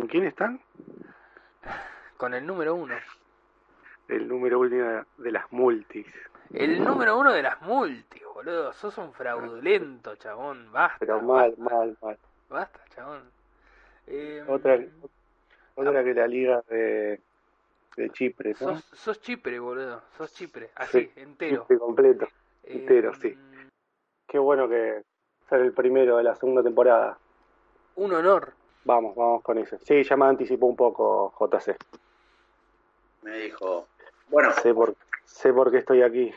[0.00, 0.58] ¿Con quién están?
[2.16, 2.94] Con el número uno.
[4.08, 6.06] El número uno de las multis.
[6.54, 8.72] El número uno de las multis, boludo.
[8.72, 10.72] Sos un fraudulento, chabón.
[10.72, 10.96] Basta.
[11.00, 12.18] Pero mal, mal, mal.
[12.48, 13.30] Basta, chabón.
[14.06, 14.78] Eh, otra,
[15.74, 17.20] otra que la liga de,
[17.94, 18.56] de Chipre, ¿no?
[18.56, 20.00] Sos, sos, Chipre, boludo.
[20.16, 20.70] Sos Chipre.
[20.76, 21.60] Así, entero.
[21.64, 22.26] Chipre completo.
[22.64, 23.28] entero, sí.
[23.28, 23.68] Em,
[24.26, 25.02] Qué bueno que
[25.50, 27.18] ser el primero de la segunda temporada.
[27.96, 28.54] Un honor.
[28.84, 29.76] Vamos, vamos con eso.
[29.84, 31.76] Sí, ya me anticipó un poco JC.
[33.22, 33.88] Me dijo,
[34.28, 34.52] bueno.
[34.62, 34.94] Sé por,
[35.24, 36.32] sé por qué estoy aquí.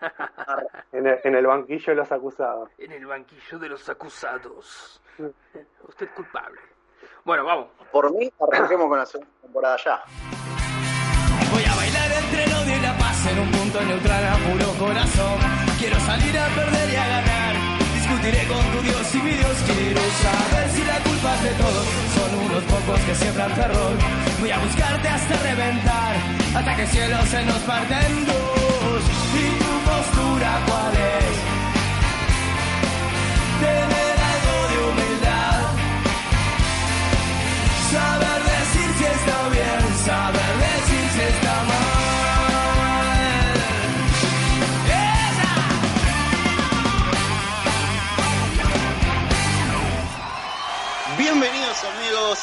[0.92, 2.70] en, el, en el banquillo de los acusados.
[2.78, 5.00] En el banquillo de los acusados.
[5.88, 6.60] Usted culpable.
[7.24, 7.68] Bueno, vamos.
[7.90, 10.04] Por mí, arranquemos con la segunda temporada ya.
[11.52, 14.86] Voy a bailar entre el odio y la paz en un punto neutral a puro
[14.86, 15.40] corazón.
[15.78, 17.45] Quiero salir a perder y a ganar.
[18.16, 19.56] Discutiré con tu Dios y mi Dios.
[19.66, 21.86] Quiero saber si la culpa es de todos.
[22.16, 23.92] Son unos pocos que siembran terror.
[24.40, 26.16] Voy a buscarte hasta reventar.
[26.54, 29.02] Hasta que el cielo se nos parte en dos.
[29.36, 31.45] ¿Y tu postura cuál es?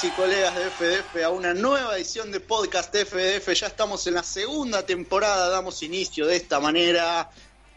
[0.02, 3.53] Y colegas de FDF a una nueva edición de podcast FDF.
[3.53, 7.30] Ya estamos en la segunda temporada, damos inicio de esta manera.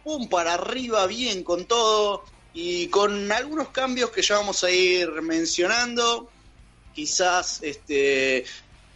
[0.02, 5.10] Pum para arriba, bien con todo y con algunos cambios que ya vamos a ir
[5.20, 6.30] mencionando.
[6.94, 8.44] Quizás este,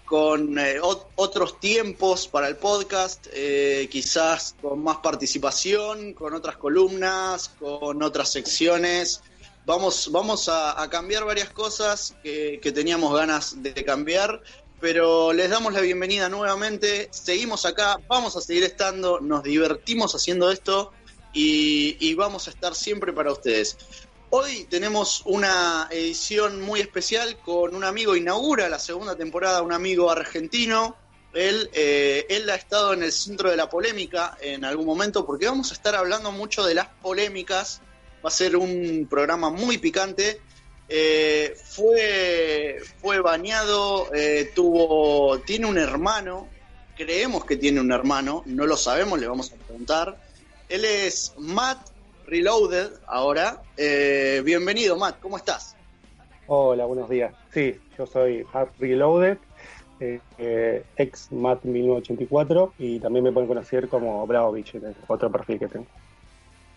[0.05, 7.51] con eh, otros tiempos para el podcast, eh, quizás con más participación, con otras columnas,
[7.59, 9.21] con otras secciones
[9.67, 14.43] vamos, vamos a, cambiar varias cosas que, teníamos ganas de cambiar,
[14.81, 20.51] pero les damos la bienvenida nuevamente, seguimos acá, vamos a seguir estando, nos divertimos haciendo
[20.51, 20.93] esto
[21.33, 23.77] y, vamos a estar siempre para ustedes.
[24.31, 30.09] Hoy tenemos una edición muy especial con un amigo, inaugura la segunda temporada, un amigo
[30.11, 30.97] argentino.
[31.33, 35.47] Él, eh, él ha estado en el centro de la polémica en algún momento porque
[35.47, 37.83] vamos a estar hablando mucho de las polémicas
[38.25, 40.41] va a ser un programa muy picante.
[40.89, 46.49] Eh, fue, fue bañado, eh, tuvo, tiene un hermano,
[46.97, 50.21] creemos que tiene un hermano, no lo sabemos, le vamos a preguntar.
[50.69, 51.91] Él es Matt
[52.27, 53.63] Reloaded ahora.
[53.77, 55.77] Eh, bienvenido, Matt, ¿cómo estás?
[56.49, 57.33] Hola, buenos días.
[57.55, 59.39] Sí, yo soy Matt Reloaded,
[60.01, 64.75] ex Matt 1984, y también me pueden conocer como Bravovich,
[65.07, 65.87] otro perfil que tengo.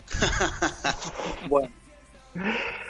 [1.50, 1.70] bueno.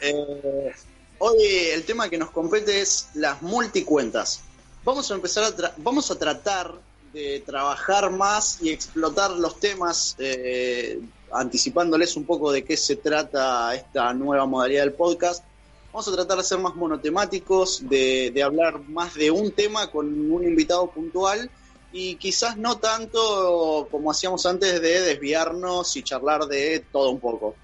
[0.02, 0.74] Eh,
[1.20, 1.44] hoy
[1.74, 4.42] el tema que nos compete es las multicuentas.
[4.84, 6.74] Vamos a empezar a vamos a tratar
[7.14, 11.00] de trabajar más y explotar los temas, eh,
[11.32, 15.44] anticipándoles un poco de qué se trata esta nueva modalidad del podcast.
[15.92, 20.44] Vamos a tratar de ser más monotemáticos, de hablar más de un tema con un
[20.44, 21.50] invitado puntual
[21.94, 27.56] y quizás no tanto como hacíamos antes de desviarnos y charlar de todo un poco.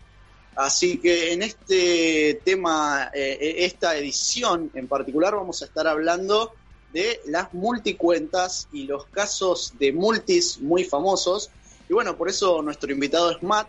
[0.55, 6.53] Así que en este tema, eh, esta edición en particular, vamos a estar hablando
[6.93, 11.49] de las multicuentas y los casos de multis muy famosos.
[11.89, 13.67] Y bueno, por eso nuestro invitado es Matt.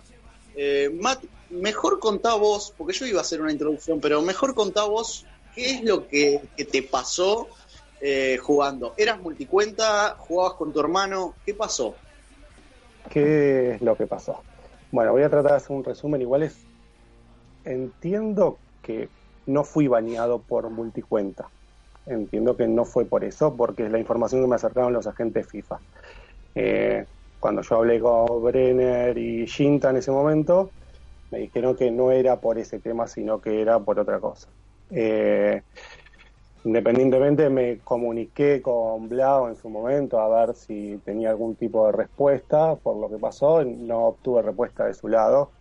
[0.56, 4.84] Eh, Matt, mejor contá vos, porque yo iba a hacer una introducción, pero mejor contá
[4.84, 7.48] vos qué es lo que te pasó
[8.00, 8.94] eh, jugando.
[8.96, 10.16] ¿Eras multicuenta?
[10.18, 11.34] ¿Jugabas con tu hermano?
[11.44, 11.94] ¿Qué pasó?
[13.08, 14.42] ¿Qué es lo que pasó?
[14.90, 16.20] Bueno, voy a tratar de hacer un resumen.
[16.20, 16.56] Igual es.
[17.64, 19.08] Entiendo que
[19.46, 21.48] no fui bañado por multicuenta.
[22.06, 25.46] Entiendo que no fue por eso, porque es la información que me acercaron los agentes
[25.46, 25.80] FIFA.
[26.54, 27.06] Eh,
[27.38, 30.72] cuando yo hablé con Brenner y Shinta en ese momento,
[31.30, 34.48] me dijeron que no era por ese tema, sino que era por otra cosa.
[34.90, 35.62] Eh,
[36.62, 41.92] Independientemente me comuniqué con Blau en su momento a ver si tenía algún tipo de
[41.92, 45.52] respuesta por lo que pasó, no obtuve respuesta de su lado,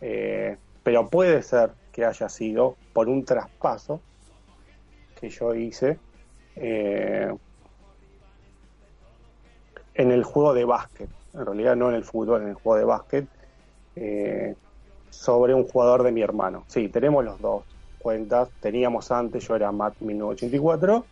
[0.00, 4.00] eh, pero puede ser que haya sido por un traspaso
[5.20, 5.98] que yo hice
[6.54, 7.34] eh,
[9.94, 12.84] en el juego de básquet, en realidad no en el fútbol, en el juego de
[12.84, 13.28] básquet,
[13.96, 14.54] eh,
[15.10, 16.64] sobre un jugador de mi hermano.
[16.68, 17.64] Sí, tenemos los dos
[18.06, 18.48] cuentas.
[18.60, 21.04] Teníamos antes, yo era Matt 1984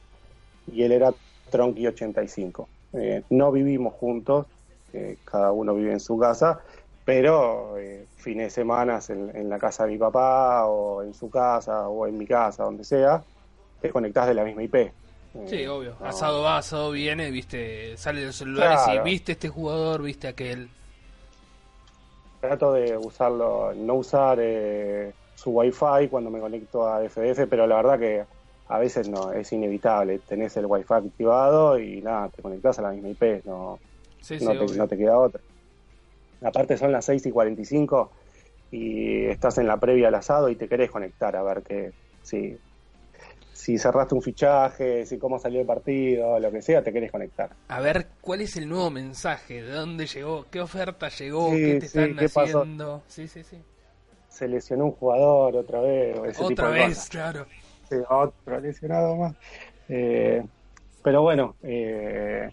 [0.72, 1.12] y él era
[1.50, 2.68] Tronky 85.
[2.92, 4.46] Eh, no vivimos juntos,
[4.92, 6.60] eh, cada uno vive en su casa,
[7.04, 11.88] pero eh, fines de semana en, la casa de mi papá o en su casa
[11.88, 13.24] o en mi casa, donde sea,
[13.82, 14.92] te conectás de la misma IP.
[15.48, 15.96] Sí, Eh, obvio.
[15.98, 16.06] no.
[16.06, 19.00] Asado va, asado viene, viste, sale de los celulares Claro.
[19.00, 20.68] y viste este jugador, viste aquel.
[22.40, 27.76] Trato de usarlo, no usar eh, su wifi cuando me conecto a FDF, pero la
[27.76, 28.24] verdad que
[28.66, 30.20] a veces no, es inevitable.
[30.20, 33.80] Tenés el wifi activado y nada, te conectás a la misma IP, no,
[34.20, 35.40] Sí, sí, no, te, no te queda otra.
[36.40, 38.12] Aparte son las 6 y 45
[38.70, 41.92] y estás en la previa al asado y te querés conectar a ver que
[42.22, 42.56] si,
[43.52, 47.50] si cerraste un fichaje, si cómo salió el partido, lo que sea, te querés conectar.
[47.68, 49.62] A ver, ¿cuál es el nuevo mensaje?
[49.62, 50.44] ¿De dónde llegó?
[50.50, 51.50] ¿Qué oferta llegó?
[51.50, 52.60] Sí, ¿Qué te están ¿qué pasó?
[52.60, 53.02] haciendo?
[53.08, 53.58] Sí, sí, sí.
[54.34, 56.18] Se lesionó un jugador otra vez.
[56.18, 57.08] o ese tipo Otra de vez, cosas.
[57.08, 57.46] claro.
[57.88, 59.34] Sí, otro lesionado más.
[59.88, 60.42] Eh,
[61.02, 62.50] pero bueno, eh,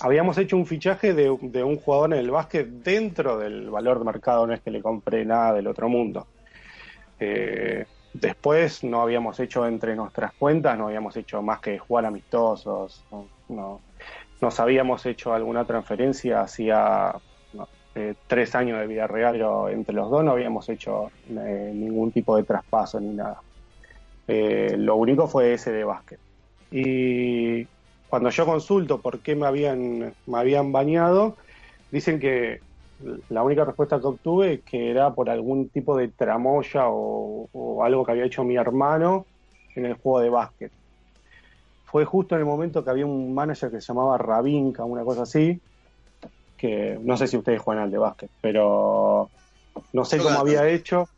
[0.00, 4.04] habíamos hecho un fichaje de, de un jugador en el básquet dentro del valor de
[4.06, 6.26] mercado, no es que le compré nada del otro mundo.
[7.20, 7.84] Eh,
[8.14, 13.26] después no habíamos hecho entre nuestras cuentas, no habíamos hecho más que jugar amistosos, no,
[13.48, 13.80] no
[14.40, 17.33] nos habíamos hecho alguna transferencia hacía no,
[18.26, 22.36] tres años de vida real, pero entre los dos no habíamos hecho eh, ningún tipo
[22.36, 23.40] de traspaso ni nada.
[24.26, 26.18] Eh, lo único fue ese de básquet.
[26.70, 27.66] Y
[28.08, 31.36] cuando yo consulto por qué me habían, me habían bañado,
[31.92, 32.60] dicen que
[33.28, 37.84] la única respuesta que obtuve es que era por algún tipo de tramoya o, o
[37.84, 39.26] algo que había hecho mi hermano
[39.76, 40.72] en el juego de básquet.
[41.84, 45.22] Fue justo en el momento que había un manager que se llamaba Rabinka, una cosa
[45.22, 45.60] así,
[46.68, 49.30] que no sé si ustedes juegan al de básquet, pero
[49.92, 51.10] no sé cómo había hecho,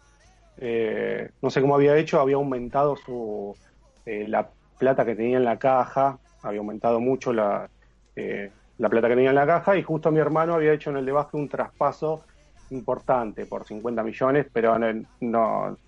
[0.56, 3.58] eh, no sé cómo había hecho, había aumentado su
[4.04, 7.70] eh, la plata que tenía en la caja, había aumentado mucho la,
[8.16, 10.98] eh, la plata que tenía en la caja y justo mi hermano había hecho en
[10.98, 12.25] el de básquet un traspaso
[12.70, 14.88] importante por 50 millones, pero no,
[15.20, 15.78] no-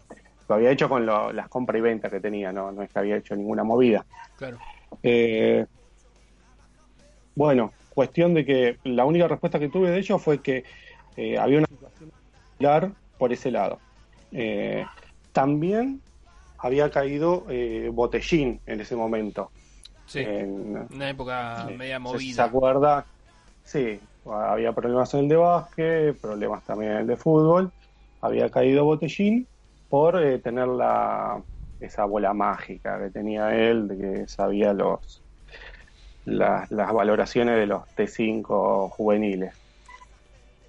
[0.48, 2.98] lo había hecho con lo- las compras y ventas que tenía, no, no es que
[3.00, 4.06] había hecho ninguna movida.
[4.36, 4.58] Claro.
[5.02, 5.66] Eh,
[7.34, 10.62] bueno, cuestión de que la única respuesta que tuve de ellos fue que
[11.16, 12.12] eh, había una situación
[12.56, 13.80] similar por ese lado.
[14.30, 14.86] Eh,
[15.32, 16.00] también
[16.58, 19.50] había caído eh, Botellín en ese momento.
[20.06, 20.20] Sí.
[20.20, 22.34] En- Una época eh, media movida.
[22.34, 23.04] ¿Se acuerda?
[23.64, 27.72] Sí, había problemas en el de básquet, problemas también en el de fútbol.
[28.20, 29.48] Había caído Botellín
[29.88, 31.42] por eh, tener la,
[31.80, 35.24] esa bola mágica que tenía él, de que sabía los
[36.28, 39.54] las, las valoraciones de los T5 juveniles.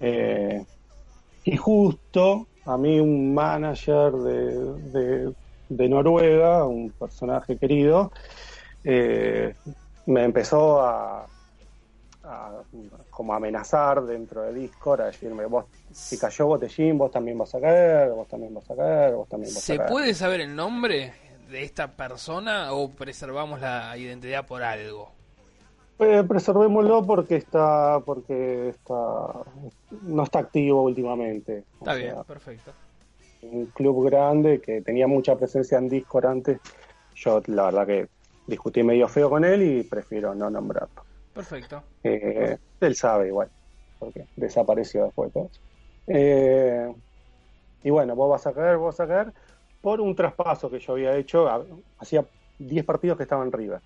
[0.00, 0.64] Eh,
[1.44, 4.54] y justo a mí un manager de,
[4.92, 5.34] de-
[5.68, 8.10] de Noruega, un personaje querido,
[8.82, 9.54] eh,
[10.06, 11.26] me empezó a,
[12.24, 12.50] a
[13.10, 17.60] como amenazar dentro de Discord, a decirme, vos, si cayó Botellín, vos también vas a
[17.60, 19.88] caer, vos también vas a caer, vos también vas a ¿Se caer.
[19.88, 21.12] puede saber el nombre
[21.48, 25.12] de esta persona o preservamos la identidad por algo?
[26.00, 28.94] Eh, preservémoslo porque está, porque está,
[30.02, 31.64] no está activo últimamente.
[31.78, 32.72] O Está sea, bien, perfecto.
[33.42, 36.58] un club grande que tenía mucha presencia en Discord antes.
[37.14, 38.08] Yo la verdad que
[38.46, 41.02] discutí medio feo con él y prefiero no nombrarlo.
[41.34, 41.82] Perfecto.
[42.02, 43.50] Eh, él sabe igual,
[43.98, 45.50] porque desapareció después de todo.
[46.06, 46.94] Eh,
[47.84, 49.32] y bueno, vos vas a caer, vos vas a caer
[49.82, 51.46] por un traspaso que yo había hecho.
[51.98, 52.24] Hacía
[52.58, 53.80] 10 partidos que estaba en River.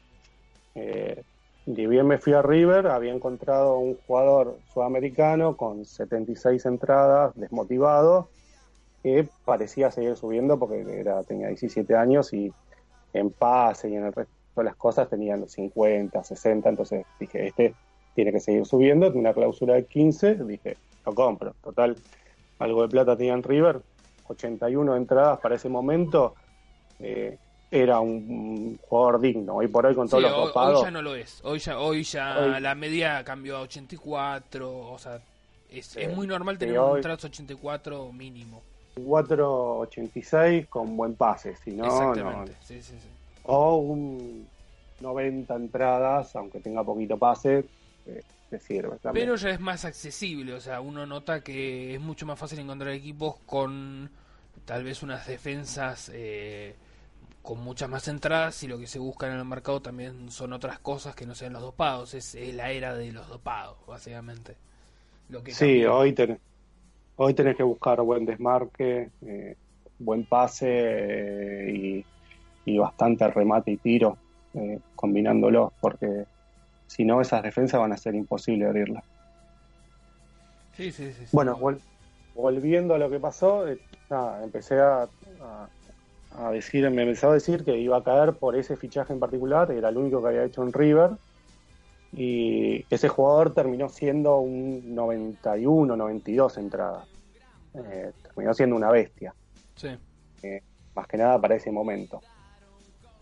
[0.76, 1.22] Eh,
[1.66, 8.28] y bien me fui a River, había encontrado un jugador sudamericano con 76 entradas, desmotivado,
[9.02, 12.52] que parecía seguir subiendo porque era, tenía 17 años y
[13.12, 17.74] en pase y en el resto de las cosas tenían 50, 60, entonces dije, este
[18.14, 21.54] tiene que seguir subiendo, tiene una cláusula de 15, dije, lo compro.
[21.62, 21.96] Total,
[22.58, 23.80] algo de plata tenía en River,
[24.28, 26.34] 81 entradas para ese momento,
[27.00, 27.38] eh,
[27.70, 29.56] era un, jugador digno.
[29.56, 31.40] Hoy por hoy con Sí, todos los hoy, hoy ya no lo es.
[31.44, 34.70] Hoy ya, hoy ya Hoy- la media cambió a 84.
[34.92, 35.20] O sea,
[35.70, 38.62] es, Sí, es muy normal sí, tener hoy- un trazo 84 mínimo.
[38.96, 42.52] 4.86 con buen pase, si no, no, Exactamente.
[42.64, 43.08] Sí, sí, sí.
[43.42, 44.46] o un
[45.00, 47.64] 90 entradas, aunque tenga poquito pase,
[48.06, 49.26] eh, te sirve también.
[49.26, 52.92] Pero ya es más accesible, o sea, uno nota que es mucho más fácil encontrar
[52.92, 54.08] equipos con
[54.64, 56.76] tal vez unas defensas eh,
[57.44, 60.80] con muchas más entradas y lo que se busca en el mercado también son otras
[60.80, 64.56] cosas que no sean los dopados, es, es la era de los dopados, básicamente.
[65.28, 65.86] Lo que Sí, cambia.
[65.86, 66.40] hoy, ten-
[67.16, 69.56] hoy tenés que buscar buen desmarque, eh,
[69.98, 72.06] buen pase eh, y,
[72.64, 74.20] y bastante remate y tiro,
[74.54, 76.26] eh, combinándolos, porque
[76.86, 79.04] si no, esas defensas van a ser imposible abrirlas.
[80.72, 81.26] Sí, sí, sí.
[81.30, 81.82] Bueno, vol-
[82.34, 83.64] volviendo a lo que pasó,
[84.08, 85.02] nada, empecé a,
[85.40, 85.70] a-
[86.34, 89.70] a decir, me empezó a decir que iba a caer por ese fichaje en particular,
[89.70, 91.10] era el único que había hecho en River,
[92.12, 97.08] y ese jugador terminó siendo un 91, 92 entradas.
[97.74, 99.34] Eh, terminó siendo una bestia.
[99.74, 99.88] Sí.
[100.42, 100.60] Eh,
[100.94, 102.20] más que nada para ese momento.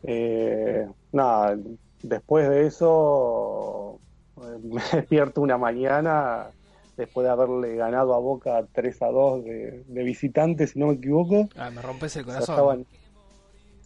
[0.03, 1.57] Eh, nada,
[2.03, 3.99] después de eso
[4.39, 6.51] eh, me despierto una mañana
[6.97, 10.95] después de haberle ganado a Boca 3 a 2 de, de visitante, si no me
[10.95, 11.49] equivoco.
[11.57, 12.43] Ah, me rompes el corazón.
[12.55, 12.87] estaban-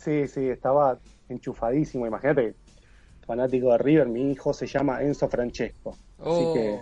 [0.07, 0.99] sí, sí, estaba
[1.29, 2.07] enchufadísimo.
[2.07, 2.57] Imagínate,
[3.27, 5.99] fanático de River, mi hijo se llama Enzo Francesco.
[6.19, 6.81] Así Oh, que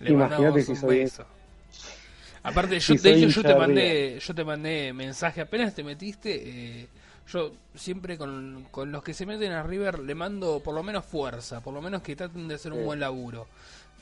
[0.00, 1.26] le imagínate mandamos si un soy- beso.
[2.42, 6.30] Aparte, yo, si de hecho, yo te mandé, yo te mandé mensaje apenas te metiste.
[6.82, 6.86] eh,
[7.30, 11.04] yo siempre con, con los que se meten a River le mando por lo menos
[11.04, 12.84] fuerza, por lo menos que traten de hacer un Sí.
[12.84, 13.46] buen laburo.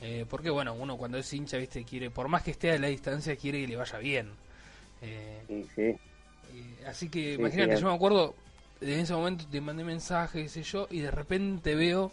[0.01, 2.87] Eh, porque bueno, uno cuando es hincha, viste, quiere, por más que esté a la
[2.87, 4.29] distancia, quiere que le vaya bien.
[5.01, 5.99] Eh, sí, sí.
[6.53, 8.33] Eh, así que Sí, imagínate, sí, yo me acuerdo,
[8.81, 12.11] en ese momento te mandé mensaje, qué sé yo, y de repente veo,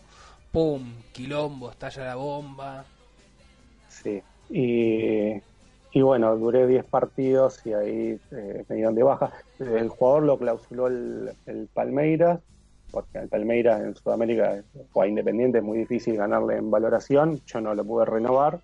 [0.53, 0.83] ¡pum!
[1.13, 2.85] Quilombo, estalla la bomba.
[3.89, 5.35] Sí, y,
[5.93, 9.33] y bueno, duré 10 partidos y ahí eh, me dieron de baja.
[9.59, 12.41] El jugador lo clausuló el, el Palmeiras,
[12.91, 14.63] porque el Palmeiras en Sudamérica
[14.93, 17.41] o a Independiente es muy difícil ganarle en valoración.
[17.47, 18.61] Yo no lo pude renovar,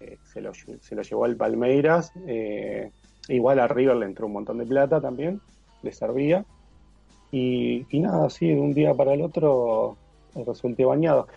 [0.00, 2.12] eh, se, lo, se lo llevó el Palmeiras.
[2.26, 2.90] eh,
[3.28, 5.40] igual a River le entró un montón de plata también,
[5.82, 6.44] le servía.
[7.30, 9.96] Y, y nada, así de un día para el otro
[10.34, 11.28] eh, resulté bañado.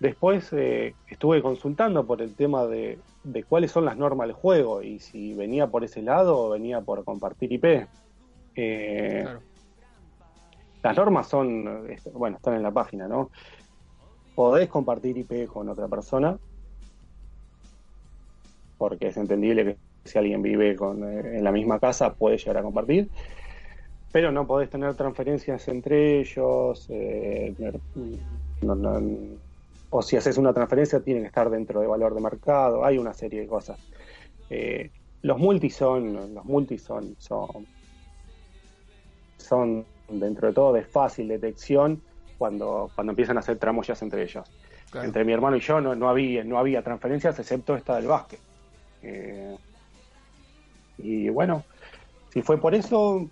[0.00, 4.82] Después eh, estuve consultando por el tema de, de cuáles son las normas del juego
[4.82, 7.88] y si venía por ese lado o venía por compartir IP.
[8.56, 9.40] Eh, Claro.
[10.82, 13.30] Las normas son, eh, bueno, están en la página, ¿no?
[14.34, 16.38] Podés compartir IP con otra persona,
[18.76, 22.58] porque es entendible que si alguien vive con, eh, en la misma casa puede llegar
[22.58, 23.08] a compartir,
[24.12, 27.54] pero no podés tener transferencias entre ellos, eh,
[28.62, 29.38] no- no-
[29.90, 33.12] o si haces una transferencia tiene que estar dentro de valor de mercado, hay una
[33.14, 33.78] serie de cosas.
[34.50, 34.90] Eh,
[35.22, 37.66] los multis son, los multis son, son,
[39.38, 42.02] son dentro de todo de fácil detección
[42.36, 44.44] cuando, cuando empiezan a hacer tramoyas entre ellos.
[44.90, 45.06] Claro.
[45.06, 48.40] Entre mi hermano y yo no, no había, no había transferencias excepto esta del básquet.
[49.02, 49.56] Eh,
[50.96, 51.66] y bueno,
[52.32, 53.30] si fue por eso,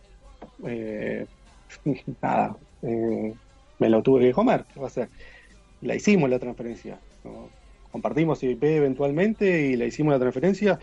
[0.67, 1.27] eh,
[2.23, 3.35] nada, eh,
[3.79, 4.65] me lo tuve que comer.
[4.73, 5.11] ¿qué va a hacer?
[5.81, 7.01] La hicimos la transferencia.
[7.91, 10.79] Compartimos IP eventualmente y la hicimos la transferencia.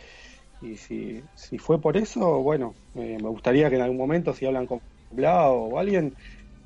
[0.61, 4.45] Y si, si fue por eso, bueno, eh, me gustaría que en algún momento, si
[4.45, 4.79] hablan con
[5.11, 6.13] Bla o alguien,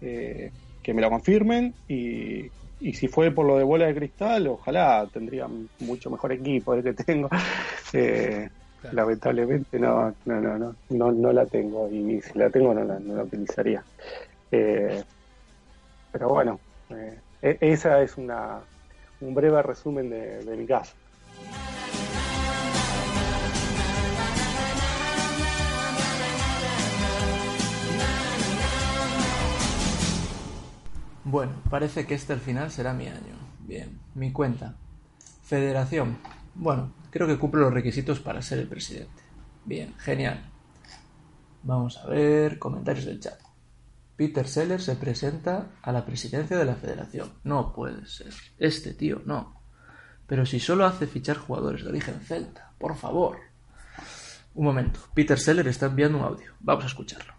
[0.01, 0.51] eh,
[0.81, 1.75] que me lo confirmen.
[1.87, 2.47] Y,
[2.79, 5.47] y si fue por lo de bola de cristal, ojalá tendría
[5.79, 7.29] mucho mejor equipo del que tengo.
[8.83, 8.97] Claro.
[8.97, 12.99] Lamentablemente no, no, no, no, no, no la tengo y si la tengo no la,
[12.99, 13.81] no la utilizaría.
[14.51, 15.01] Eh,
[16.11, 16.59] pero bueno,
[16.89, 18.59] eh, e- esa es una
[19.21, 20.93] un breve resumen de, de mi caso.
[31.23, 33.37] Bueno, parece que este al final será mi año.
[33.65, 34.75] Bien, mi cuenta.
[35.43, 36.17] Federación.
[36.53, 39.21] Bueno, creo que cumple los requisitos para ser el presidente.
[39.65, 40.49] Bien, genial.
[41.61, 43.39] Vamos a ver comentarios del chat.
[44.15, 47.31] Peter Seller se presenta a la presidencia de la federación.
[47.43, 48.33] No puede ser.
[48.57, 49.61] Este tío, no.
[50.25, 53.37] Pero si solo hace fichar jugadores de origen celta, por favor.
[54.55, 54.99] Un momento.
[55.13, 56.53] Peter Seller está enviando un audio.
[56.61, 57.33] Vamos a escucharlo.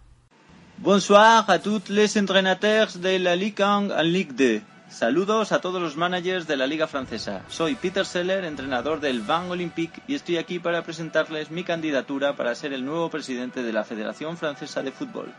[0.79, 4.74] Bonsoir a tous les entraîneurs de la Ligue 1 en Ligue 2.
[4.89, 7.43] Saludos a todos los managers de la Liga Francesa.
[7.49, 12.55] Soy Peter Seller, entrenador del Van Olympique, y estoy aquí para presentarles mi candidatura para
[12.55, 15.33] ser el nuevo presidente de la Federación Francesa de Fútbol.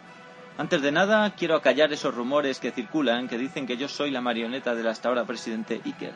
[0.58, 4.20] Antes de nada, quiero acallar esos rumores que circulan que dicen que yo soy la
[4.20, 6.14] marioneta del hasta ahora presidente Iker.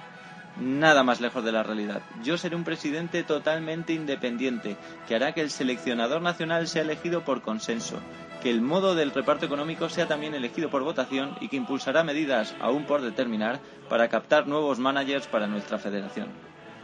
[0.59, 2.01] Nada más lejos de la realidad.
[2.23, 4.75] Yo seré un presidente totalmente independiente,
[5.07, 7.99] que hará que el seleccionador nacional sea elegido por consenso,
[8.41, 12.55] que el modo del reparto económico sea también elegido por votación y que impulsará medidas,
[12.59, 16.27] aún por determinar, para captar nuevos managers para nuestra federación.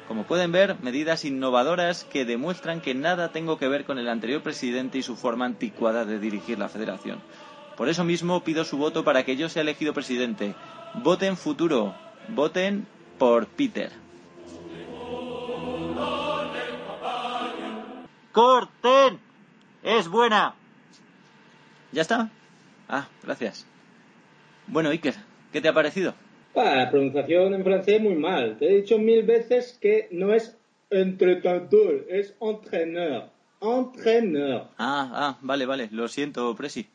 [0.08, 4.42] Como pueden ver, medidas innovadoras que demuestran que nada tengo que ver con el anterior
[4.44, 7.20] presidente y su forma anticuada de dirigir la federación.
[7.76, 10.56] Por eso mismo pido su voto para que yo sea elegido presidente.
[10.94, 11.96] Voten futuro.
[12.30, 13.92] Voten por Peter.
[18.32, 19.20] ¡Corten!
[19.82, 20.56] ¡Es buena!
[21.96, 22.30] ¿Ya está?
[22.90, 23.66] Ah, gracias.
[24.68, 25.16] Bueno, Iker,
[25.54, 26.14] ¿qué te ha parecido?
[26.54, 28.58] Ah, la pronunciación en francés muy mal.
[28.60, 30.58] Te he dicho mil veces que no es
[30.90, 33.30] entrenador, es entrenador.
[33.62, 34.68] Entraîneur.
[34.78, 35.88] Ah, ah, vale, vale.
[35.94, 36.86] Lo siento, Presi.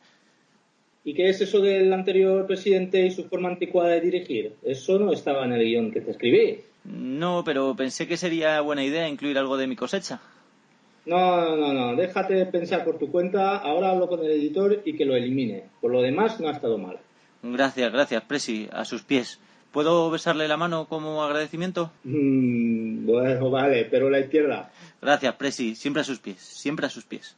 [1.03, 4.53] ¿Y qué es eso del anterior presidente y su forma anticuada de dirigir?
[4.61, 6.59] Eso no estaba en el guion que te escribí.
[6.83, 10.21] No, pero pensé que sería buena idea incluir algo de mi cosecha.
[11.05, 13.57] No, no, no, déjate de pensar por tu cuenta.
[13.57, 15.65] Ahora hablo con el editor y que lo elimine.
[15.81, 16.99] Por lo demás, no ha estado mal.
[17.41, 18.69] Gracias, gracias, Presi.
[18.71, 19.39] A sus pies.
[19.71, 21.91] ¿Puedo besarle la mano como agradecimiento?
[22.03, 24.71] Mm, bueno, vale, pero la izquierda.
[25.01, 25.75] Gracias, Presi.
[25.75, 26.39] Siempre a sus pies.
[26.39, 27.35] Siempre a sus pies.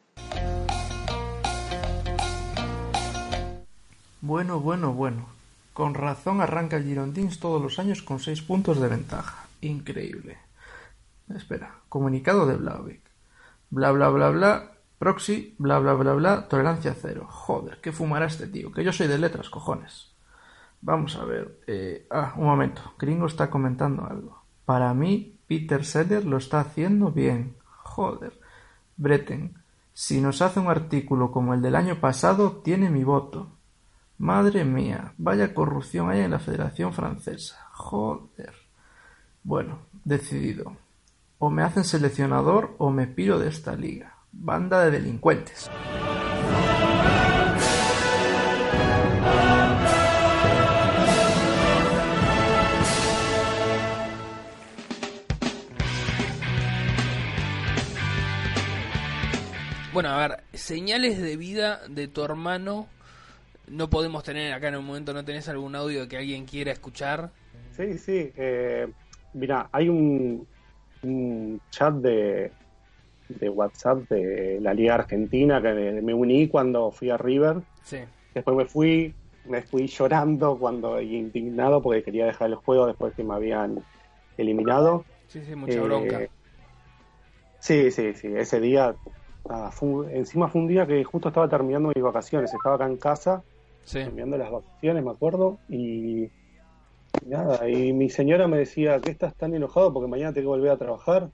[4.19, 5.29] Bueno, bueno, bueno.
[5.73, 9.47] Con razón arranca el Girondins todos los años con seis puntos de ventaja.
[9.61, 10.37] Increíble.
[11.35, 13.12] Espera, comunicado de Blauvik.
[13.73, 14.71] Bla bla bla bla.
[14.99, 16.47] Proxy, bla bla bla bla.
[16.47, 17.25] Tolerancia cero.
[17.27, 18.71] Joder, ¿qué fumará este tío?
[18.71, 20.11] Que yo soy de letras, cojones.
[20.81, 21.59] Vamos a ver.
[21.65, 22.93] eh, ah, un momento.
[22.99, 24.43] Gringo está comentando algo.
[24.65, 27.55] Para mí, Peter Seller lo está haciendo bien.
[27.65, 28.39] Joder.
[28.95, 29.55] Bretten,
[29.91, 33.47] si nos hace un artículo como el del año pasado, tiene mi voto.
[34.19, 37.69] Madre mía, vaya corrupción hay en la Federación Francesa.
[37.71, 38.53] Joder.
[39.43, 40.77] Bueno, decidido.
[41.45, 44.15] O me hacen seleccionador o me piro de esta liga.
[44.31, 45.69] Banda de delincuentes.
[59.91, 62.87] Bueno, a ver, señales de vida de tu hermano
[63.67, 67.31] no podemos tener acá en un momento, ¿no tenés algún audio que alguien quiera escuchar?
[67.75, 68.31] Sí, sí.
[68.37, 68.87] Eh,
[69.33, 70.47] mira, hay un,
[71.03, 72.53] un chat de,
[73.29, 77.61] de WhatsApp de la Liga Argentina que me, uní cuando fui a River.
[77.83, 77.99] Sí.
[78.33, 83.23] Después me fui, me fui llorando cuando indignado porque quería dejar el juego después que
[83.23, 83.83] me habían
[84.37, 85.05] eliminado.
[85.27, 86.27] Sí, sí, mucha Eh, bronca.
[87.59, 88.27] Sí, sí, sí.
[88.35, 88.95] Ese día,
[89.49, 92.53] ah, fue un- encima fue un día que justo estaba terminando mis vacaciones.
[92.53, 93.43] Estaba acá en casa
[93.85, 94.03] Sí.
[94.03, 96.29] terminando las vacaciones, me acuerdo, y
[97.21, 100.71] nada, y mi señora me decía, ¿qué estás tan enojado porque mañana tengo que volver
[100.71, 101.29] a trabajar?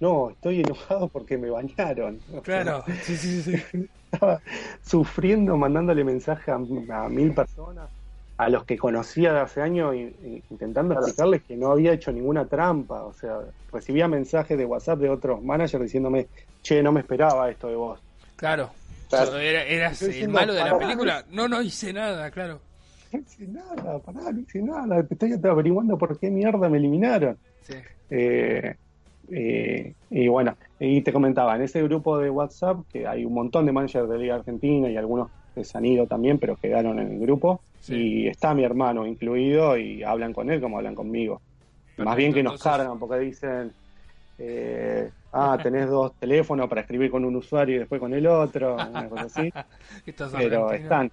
[0.00, 2.18] No, estoy enojado porque me bañaron.
[2.42, 3.86] Claro, sí, sí, sí.
[4.10, 4.40] estaba
[4.82, 7.88] sufriendo, mandándole mensajes a, a mil personas,
[8.36, 12.12] a los que conocía de hace años, y- y intentando explicarles que no había hecho
[12.12, 13.04] ninguna trampa.
[13.04, 13.38] O sea,
[13.72, 16.28] recibía mensajes de WhatsApp de otros managers diciéndome,
[16.62, 18.00] che, no me esperaba esto de vos.
[18.36, 18.70] Claro.
[19.08, 19.38] Claro.
[19.38, 21.24] ¿Eras el malo de la película?
[21.30, 22.60] No, no hice nada, claro.
[23.26, 27.36] Hice nada, pará, no hice nada, te estoy averiguando por qué mierda me eliminaron.
[27.62, 27.74] Sí.
[28.10, 28.74] Eh,
[29.30, 33.64] eh, y bueno, y te comentaba, en ese grupo de WhatsApp, que hay un montón
[33.66, 37.12] de managers de Liga Argentina y algunos que se han ido también, pero quedaron en
[37.12, 37.94] el grupo, Sí.
[38.24, 41.40] y está mi hermano incluido y hablan con él como hablan conmigo.
[41.98, 43.72] Más bien que nos entonces- cargan porque dicen,
[44.38, 48.74] eh, ah, tenés dos teléfonos para escribir con un usuario y después con el otro,
[48.74, 49.50] una cosa así,
[50.36, 50.72] pero argentinos.
[50.72, 51.12] están,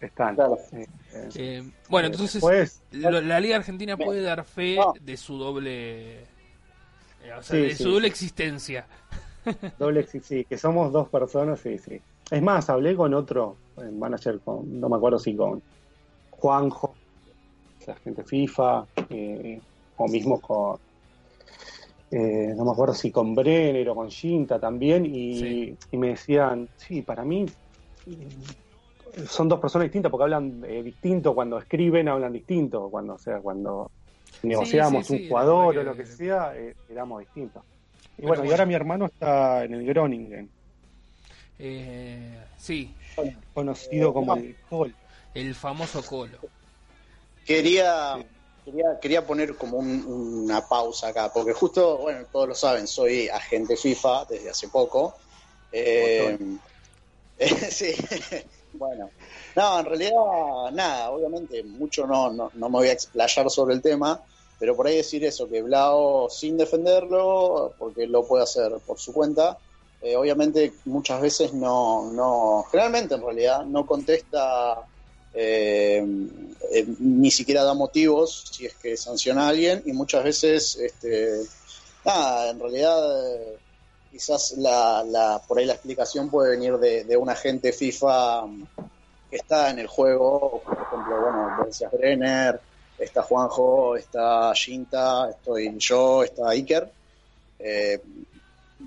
[0.00, 0.34] están.
[0.34, 0.58] Claro.
[0.72, 4.92] Eh, eh, Eh, bueno, entonces después, lo- la Liga Argentina puede dar fe No.
[5.00, 6.22] de su doble.
[6.22, 8.10] eh, o sea, Sí, de sí, su doble sí.
[8.10, 8.86] existencia.
[9.78, 12.00] Doble sí, sí, que somos dos personas, sí, sí.
[12.30, 15.62] Es más, hablé con otro eh, manager, con, no me acuerdo si con
[16.30, 16.94] Juanjo,
[17.86, 19.60] la gente FIFA, eh,
[19.96, 20.78] o mismo con,
[22.10, 25.78] eh, no me acuerdo si con Brenner o con Shinta también, y, Sí.
[25.92, 27.44] y me decían, sí, para mí
[28.06, 28.28] eh,
[29.28, 33.40] son dos personas distintas porque hablan eh, distinto cuando escriben, hablan distinto, cuando, o sea,
[33.40, 33.90] cuando
[34.42, 37.62] negociábamos sí, sí, un jugador o lo que- sea, eh, éramos distintos.
[38.16, 40.50] Y bueno, y ahora mi hermano está en el Groningen,
[41.58, 42.96] Eh, sí,
[43.52, 44.94] conocido como el Col.
[45.34, 46.38] el famoso Colo.
[47.44, 48.16] Quería,
[48.64, 53.28] quería, quería poner como un- una pausa acá, porque justo, bueno, todos lo saben, soy
[53.28, 55.14] agente FIFA desde hace poco.
[55.70, 56.38] Eh,
[57.70, 57.94] sí,
[58.74, 59.10] bueno.
[59.56, 63.82] No, en realidad, nada, obviamente, mucho no, no, no me voy a explayar sobre el
[63.82, 64.20] tema,
[64.58, 69.12] pero por ahí decir eso, que Blau, sin defenderlo, porque lo puede hacer por su
[69.12, 69.58] cuenta,
[70.04, 74.86] eh, obviamente muchas veces no, no, generalmente en realidad no contesta
[75.32, 76.04] eh,
[76.72, 81.40] eh, ni siquiera da motivos si es que sanciona a alguien y muchas veces este
[82.04, 83.00] nada en realidad
[84.14, 88.64] quizás la, la por ahí la explicación puede venir de, de un agente FIFA mm,
[89.30, 92.60] que está en el juego por ejemplo bueno decías Brenner
[92.98, 96.84] está Juanjo está Shinta estoy yo está Iker
[97.58, 98.00] eh,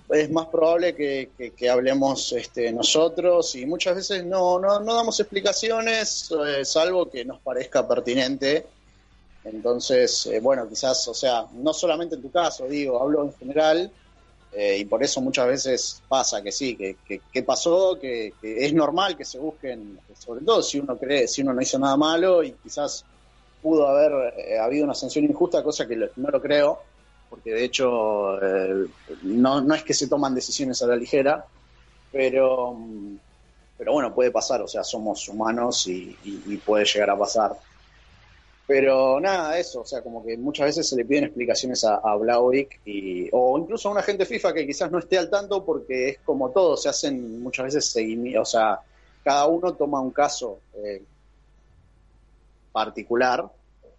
[0.09, 4.93] es más probable que, que- que hablemos este, nosotros y muchas veces no, no, no
[4.93, 8.65] damos explicaciones, eh, salvo que nos parezca pertinente.
[9.43, 13.91] Entonces, eh, bueno, quizás, o sea, no solamente en tu caso, digo, hablo en general,
[14.59, 16.95] Eh, y por eso muchas veces pasa que sí, que,
[17.31, 21.53] que, pasó, que, es normal que se busquen, sobre todo si uno cree, si uno
[21.53, 23.05] no hizo nada malo y quizás
[23.61, 26.79] pudo haber eh, habido una sanción injusta, cosa que no lo creo,
[27.29, 28.87] porque de hecho eh,
[29.21, 31.45] no, no es que se toman decisiones a la ligera,
[32.11, 32.75] pero,
[33.77, 37.55] pero bueno, puede pasar, o sea, somos humanos y puede llegar a pasar.
[38.67, 42.19] Pero nada, eso, o sea, como que muchas veces se le piden explicaciones a, a
[42.85, 46.19] y, o incluso a un agente FIFA que quizás no esté al tanto porque es
[46.19, 48.81] como todo, se hacen muchas veces seguimiento, o sea,
[49.23, 51.01] cada uno toma un caso eh,
[52.73, 53.49] particular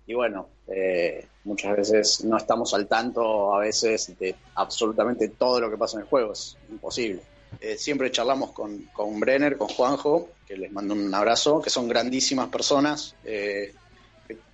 [0.07, 5.71] y bueno, eh, muchas veces no estamos al tanto a veces de absolutamente todo lo
[5.71, 7.23] que pasa en el juego, es imposible.
[7.61, 11.89] Eh, siempre charlamos con, con Brenner, con Juanjo, que les mando un abrazo, que son
[11.89, 13.75] grandísimas personas, eh,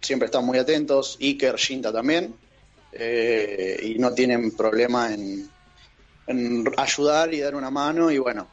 [0.00, 2.34] siempre están muy atentos, Iker, Shinta también,
[2.92, 5.50] eh, y no tienen problema en,
[6.76, 8.48] ayudar y dar una mano, y bueno,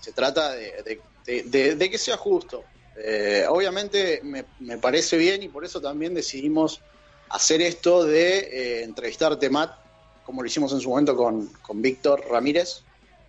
[0.00, 2.64] se trata de, que sea justo.
[2.98, 6.80] Eh, obviamente me, parece bien y por eso también decidimos
[7.28, 9.74] hacer esto de eh, entrevistarte, Matt,
[10.24, 12.82] como lo hicimos en su momento con, con Víctor Ramírez,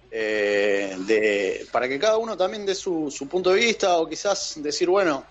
[0.09, 4.53] eh, de, para que cada uno también dé su, su punto de vista o quizás
[4.57, 5.25] decir, bueno,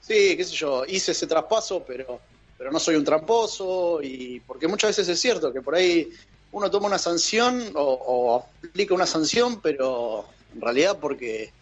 [0.00, 2.20] sí, qué sé yo, hice ese traspaso, pero,
[2.58, 6.08] pero no soy un tramposo, y porque muchas veces es cierto que por ahí
[6.52, 11.52] uno toma una sanción o, aplica una sanción, pero en realidad porque,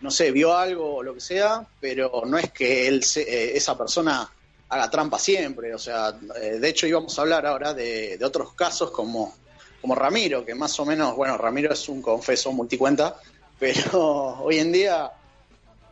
[0.00, 3.56] no sé, vio algo o lo que sea, pero no es que él se- eh,
[3.56, 4.30] esa persona
[4.68, 8.52] haga trampa siempre, o sea, eh, de hecho íbamos a hablar ahora de, de otros
[8.54, 9.34] casos como,
[9.80, 13.16] como Ramiro, que más o menos, bueno, Ramiro es un confeso multicuenta,
[13.58, 15.10] pero hoy en día,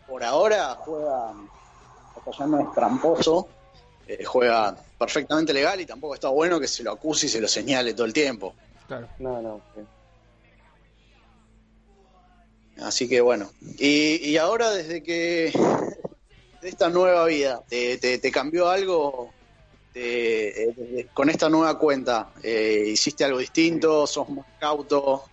[0.07, 1.33] por ahora, juega,
[2.27, 3.49] o sea, ya no es tramposo,
[4.07, 7.49] eh, juega perfectamente legal y tampoco está bueno que se lo acuse y se lo
[7.49, 8.55] señale todo el tiempo.
[8.87, 9.09] Claro.
[9.19, 9.61] No, no.
[9.75, 9.81] sí.
[12.83, 13.51] Así que bueno.
[13.79, 15.53] Y, y ahora desde que
[16.61, 19.33] de esta nueva vida, ¿te, te, te cambió algo
[19.93, 22.31] Te- eh, con esta nueva cuenta?
[22.43, 24.07] Eh, ¿Hiciste algo distinto?
[24.07, 25.25] ¿Sos más cauto?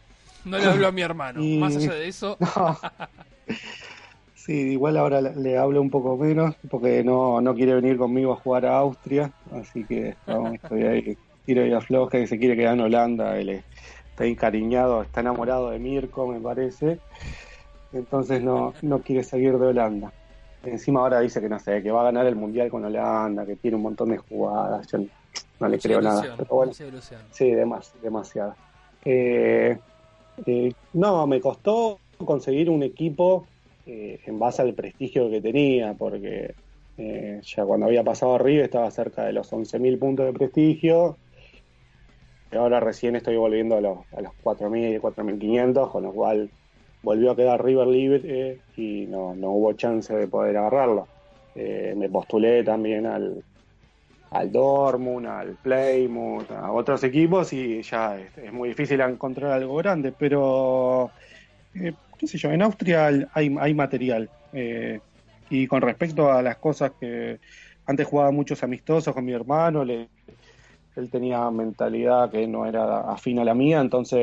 [0.45, 1.41] No le hablo a mi hermano.
[1.41, 2.79] Más allá de eso, No.
[4.43, 8.33] Sí, igual ahora le- le hablo un poco menos porque no, no quiere venir conmigo
[8.33, 12.55] a jugar a Austria, así que no, estoy ahí, tiro y afloja, que se quiere
[12.55, 13.65] quedar en Holanda, él es-
[14.09, 17.01] está encariñado, está enamorado de Mirko, me parece,
[17.91, 20.11] entonces no, no quiere salir de Holanda.
[20.63, 23.57] Encima ahora dice que no sé, que va a ganar el Mundial con Holanda, que
[23.57, 25.07] tiene un montón de jugadas, yo no
[25.67, 26.73] le mucha creo nada, pero bueno.
[27.29, 28.55] Sí, demas, demasiado.
[29.05, 29.79] Eh,
[30.45, 33.47] eh, no, me costó conseguir un equipo
[33.85, 36.53] eh, en base al prestigio que tenía, porque
[36.97, 41.17] eh, ya cuando había pasado arriba estaba cerca de los 11.000 puntos de prestigio.
[42.51, 46.49] Y ahora recién estoy volviendo a los, a los 4.000, 4.500, con lo cual
[47.01, 51.07] volvió a quedar River libre y no, no hubo chance de poder agarrarlo.
[51.55, 53.43] Eh, me postulé también al,
[54.31, 59.75] al Dortmund, al Plymouth, a otros equipos y ya es, es muy difícil encontrar algo
[59.77, 61.11] grande, pero
[61.75, 64.29] eh, qué sé yo, en Austria hay, hay material.
[64.53, 64.99] eh,
[65.49, 67.39] y con respecto a las cosas que
[67.85, 70.07] antes jugaba muchos amistosos con mi hermano, le,
[70.95, 74.19] él tenía mentalidad que no era afín a la mía, entonces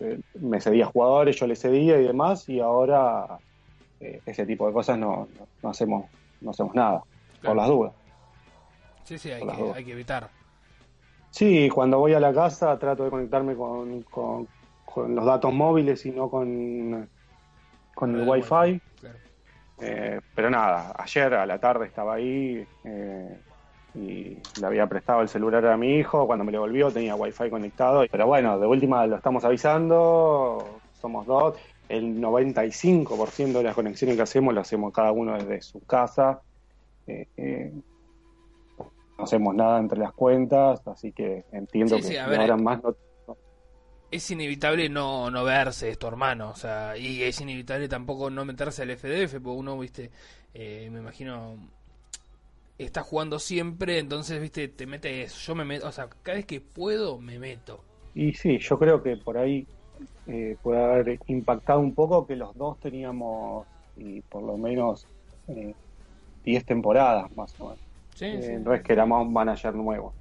[0.00, 3.40] eh, me cedía jugadores, yo le cedía y demás, y ahora
[3.98, 5.26] eh, ese tipo de cosas no,
[5.62, 6.04] no, hacemos
[6.42, 7.02] no hacemos nada,
[7.40, 7.54] Claro.
[7.54, 7.92] por las dudas.
[9.04, 10.28] Sí, sí, hay que, hay que evitar.
[11.30, 14.46] Sí, cuando voy a la casa trato de conectarme con, con,
[14.84, 17.08] con los datos móviles y no con,
[17.98, 18.54] con el wifi.
[18.54, 19.18] wifi, claro.
[19.80, 23.40] Eh, pero nada, ayer a la tarde estaba ahí eh,
[23.92, 26.24] y le había prestado el celular a mi hijo.
[26.24, 28.04] Cuando me lo volvió tenía wifi conectado.
[28.08, 30.78] Pero bueno, de última lo estamos avisando.
[31.00, 31.56] Somos dos.
[31.88, 36.40] El 95% de las conexiones que hacemos lo hacemos cada uno desde su casa.
[37.08, 37.72] Eh, eh,
[38.78, 42.80] no hacemos nada entre las cuentas, así que entiendo Sí, que sí, ahora eh, más
[42.80, 42.94] no,
[44.10, 48.44] Es inevitable no, no verse, es tu hermano, o sea, y es inevitable tampoco no
[48.44, 50.10] meterse al FDF, porque uno, viste,
[50.54, 51.56] eh, me imagino,
[52.78, 56.60] está jugando siempre, entonces, viste, te metes, yo me meto, o sea, cada vez que
[56.60, 57.84] puedo, me meto.
[58.14, 59.66] Y sí, yo creo que por ahí
[60.26, 63.66] eh, puede haber impactado un poco que los dos teníamos
[63.96, 65.06] y por lo menos
[65.48, 65.74] eh,
[66.44, 67.80] 10 temporadas más o menos.
[68.14, 68.58] Sí, Eh, sí.
[68.58, 70.17] No es que éramos un manager nuevo.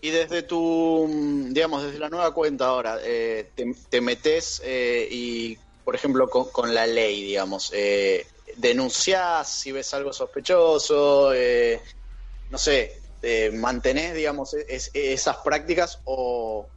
[0.00, 5.08] Y desde tu, mm, digamos, desde la nueva cuenta ahora, eh, te, te metes eh,
[5.10, 11.80] y, por ejemplo, con, con la ley, digamos, eh, denunciás si ves algo sospechoso, eh,
[12.50, 16.68] no sé, eh, mantenés, digamos, es- esas prácticas o,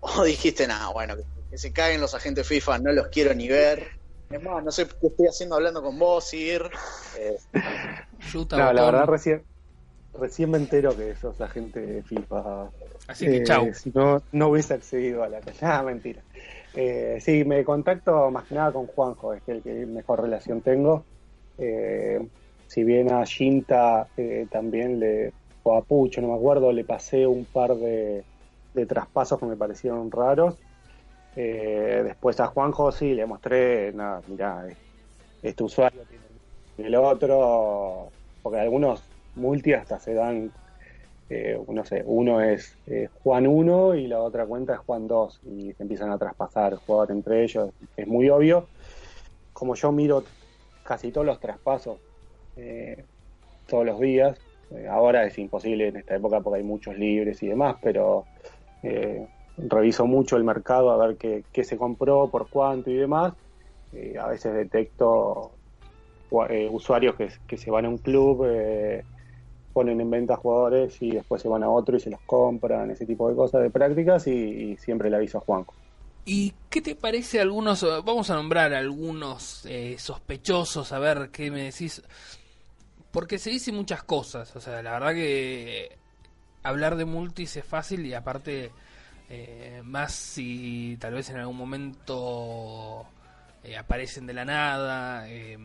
[0.00, 1.16] o dijiste nada, bueno,
[1.50, 3.88] que se caguen los agentes FIFA, no los quiero ni ver.
[4.30, 6.62] Es más, no sé qué estoy haciendo hablando con vos, Ir.
[7.18, 7.36] Eh,
[8.32, 9.46] Yuta, No, la verdad recién,
[10.18, 12.70] recién me entero que sos agente de FIFA.
[13.06, 13.72] Así que Eh, chau.
[13.72, 16.22] Si no, no hubiese accedido a la Ah, mentira.
[16.74, 21.04] Eh, sí, me contacto más que nada con Juanjo, es el que mejor relación tengo.
[21.56, 22.20] Eh,
[22.66, 27.26] si bien a Shinta eh, también le, o a Pucho, no me acuerdo, le pasé
[27.26, 28.22] un par de,
[28.74, 30.56] de traspasos que me parecieron raros.
[31.34, 34.66] Eh, después a Juanjo sí, le mostré, nada, mirá,
[35.42, 36.02] este usuario
[36.74, 38.10] tiene el otro,
[38.42, 39.07] porque algunos
[39.38, 40.50] multi hasta se dan,
[41.30, 45.40] eh, no sé, uno es eh, Juan 1 y la otra cuenta es Juan 2
[45.44, 48.68] y se empiezan a traspasar jugadores entre ellos, es muy obvio.
[49.52, 50.24] Como yo miro
[50.84, 51.98] casi todos los traspasos
[52.58, 53.04] eh,
[53.68, 57.46] todos los días, eh, ahora es imposible en esta época porque hay muchos libres y
[57.46, 58.24] demás, pero
[58.82, 59.26] eh,
[59.58, 63.34] reviso mucho el mercado a ver qué, qué se compró, por cuánto y demás.
[64.20, 65.52] A veces detecto
[66.30, 68.44] usuarios que, se van a un club,
[69.78, 73.06] ponen en venta jugadores y después se van a otro y se los compran, ese
[73.06, 75.72] tipo de cosas de prácticas y, siempre le aviso a Juanjo.
[76.24, 81.62] ¿Y qué te parece algunos, vamos a nombrar algunos eh, sospechosos, a ver qué me
[81.62, 82.02] decís?
[83.12, 85.96] Porque se dicen muchas cosas, o sea, la verdad que
[86.64, 88.72] hablar de multis es fácil y aparte,
[89.28, 93.06] eh, más si tal vez en algún momento
[93.64, 95.58] eh, aparecen de la nada, eh,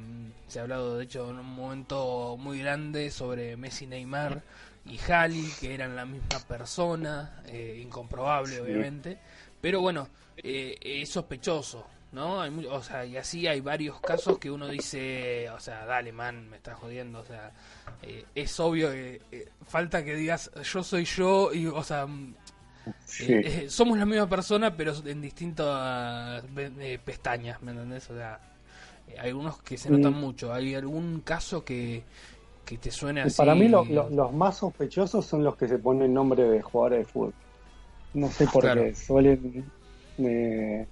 [0.47, 4.41] se ha hablado de hecho en un momento muy grande sobre Messi, Neymar
[4.86, 9.17] y Hali, que eran la misma persona, eh, incomprobable obviamente,
[9.62, 12.41] pero bueno, eh, es sospechoso, ¿no?
[12.41, 16.49] Hay o sea, y así hay varios casos que uno dice, o sea, dale, man,
[16.49, 17.51] me estás jodiendo, o sea,
[18.36, 22.06] es obvio que eh, falta que digas, yo soy yo, y, o sea,
[23.06, 23.34] Sí.
[23.41, 28.10] eh, eh, somos la misma persona, pero en distintas eh, pestañas, ¿me entendés?
[28.10, 28.41] O sea,
[29.19, 30.19] hay algunos que se notan Mm.
[30.19, 32.06] mucho, hay algún caso que,
[32.65, 33.32] que te suene así.
[33.38, 37.00] Para mí lo- lo- los más sospechosos son los que se ponen nombre de jugadores
[37.00, 37.36] de fútbol.
[38.13, 38.72] No sé por Claro.
[38.72, 39.72] qué, suelen...
[40.17, 40.88] eh,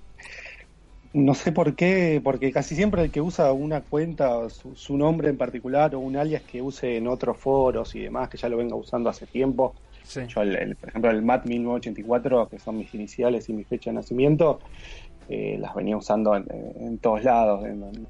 [1.14, 5.30] no sé por qué, porque casi siempre el que usa una cuenta, su, su nombre
[5.30, 8.58] en particular o un alias que use en otros foros y demás, que ya lo
[8.58, 9.76] venga usando hace tiempo,
[10.14, 10.22] Sí.
[10.28, 13.92] yo, el, el- por ejemplo, el MAT 1984, que son mis iniciales y mi fecha
[13.92, 14.60] de nacimiento,
[15.28, 17.66] eh, las venía usando en, en todos lados.
[17.66, 18.08] En, en-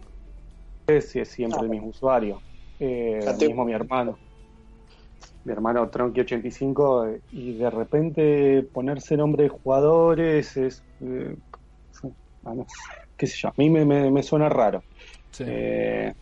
[0.87, 2.43] es, es siempre el mismo usuario.
[2.79, 3.47] Eh, Fíjate.
[3.47, 4.19] mismo mi hermano.
[5.43, 10.83] Mi hermano Tronky85, eh, y de repente ponerse nombre de jugadores es.
[10.99, 11.35] eh,
[12.45, 12.53] ah,
[13.17, 14.83] qué sé yo, a mí me, me- me suena raro.
[15.31, 15.43] Sí.
[15.47, 16.13] Eh,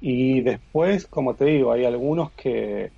[0.00, 2.92] y después, como te digo, hay algunos que,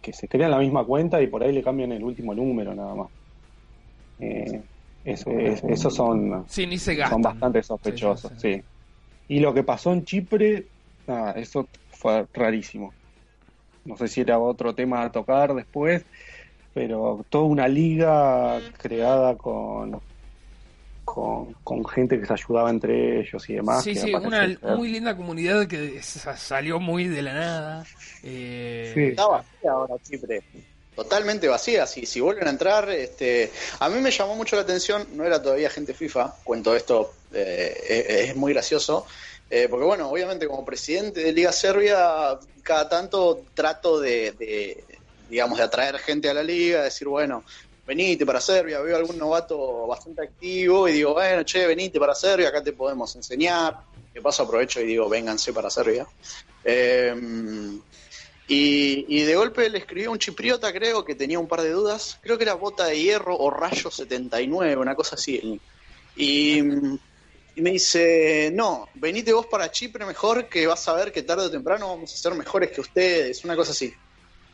[0.00, 2.94] que se crean la misma cuenta y por ahí le cambian el último número nada
[2.94, 3.08] más.
[4.18, 4.64] Eh,
[5.04, 8.64] es- es- esos son, Sí, ni se son bastante sospechosos, Sí, sí, sí.
[9.28, 10.68] Y lo que pasó en Chipre,
[11.06, 12.96] nada, eso fue rarísimo.
[13.84, 16.06] No sé si era otro tema a tocar después,
[16.72, 20.00] pero toda una liga creada con,
[21.14, 23.82] con, con gente que se ayudaba entre ellos y demás.
[23.84, 27.86] Sí, sí, una ser- muy linda comunidad que sa- salió muy de la nada.
[28.22, 29.02] Eh, Sí.
[29.04, 30.42] Está vacía ahora Chipre.
[30.94, 31.86] Totalmente vacía.
[31.86, 35.06] Si, si vuelven a entrar, este, a mí me llamó mucho la atención.
[35.14, 36.34] No era todavía gente FIFA.
[36.44, 39.06] Cuento esto, eh, es, es muy gracioso.
[39.48, 44.84] eh, porque, bueno, obviamente, como presidente de Liga Serbia, cada tanto trato de, de,
[45.28, 47.42] digamos, de atraer gente a la liga, decir, bueno,
[47.90, 48.80] venite para Serbia.
[48.80, 53.16] Veo algún novato bastante activo y digo, bueno, che, venite para Serbia, acá te podemos
[53.16, 53.80] enseñar.
[54.14, 56.06] De paso, aprovecho y digo, vénganse para Serbia.
[56.62, 57.12] Eh,
[58.46, 62.18] y, de golpe le escribió un chipriota, creo, que tenía un par de dudas.
[62.22, 65.60] Creo que era Bota de Hierro o Rayo 79, una cosa así.
[66.14, 71.22] Y, y me dice, no, venite vos para Chipre mejor, que vas a ver que
[71.22, 73.92] tarde o temprano vamos a ser mejores que ustedes, una cosa así.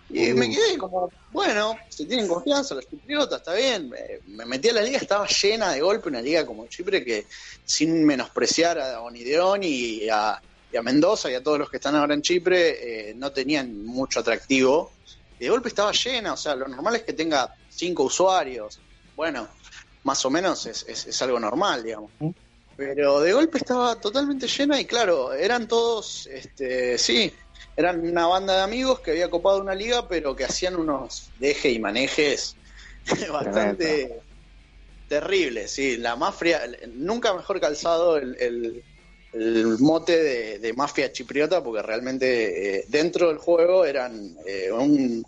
[0.09, 3.89] Y me quedé como, bueno, si tienen confianza los chipriotas, está bien.
[3.89, 7.27] Me, me metí a la liga, estaba llena de golpe, una liga como Chipre que
[7.65, 10.41] sin menospreciar a Onideón y a,
[10.71, 13.85] y a Mendoza y a todos los que están ahora en Chipre, eh, no tenían
[13.85, 14.93] mucho atractivo.
[15.39, 18.79] De golpe estaba llena, o sea, lo normal es que tenga cinco usuarios.
[19.17, 19.49] Bueno,
[20.05, 22.13] más o menos es, es- es algo normal, digamos.
[22.77, 27.33] Pero de golpe estaba totalmente llena y claro, eran todos, este, sí,
[27.77, 31.71] eran una banda de amigos que había copado una liga, pero que hacían unos deje
[31.71, 32.57] y manejes
[33.33, 34.23] bastante
[35.07, 36.63] terribles, sí, la mafia,
[36.95, 38.85] nunca mejor calzado el, el-
[39.33, 45.25] el mote de, de mafia chipriota, porque realmente eh, dentro del juego eran eh, un,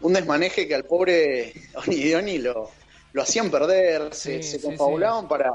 [0.00, 1.52] un desmaneje que al pobre
[1.86, 2.70] Onidioni lo,
[3.12, 5.52] lo hacían perder, se, Sí, se sí, confabulaban para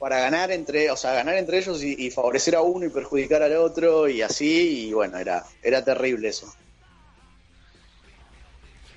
[0.00, 3.42] para ganar entre, o sea, ganar entre ellos y, y favorecer a uno y perjudicar
[3.44, 6.52] al otro y así, y bueno, era, era terrible eso.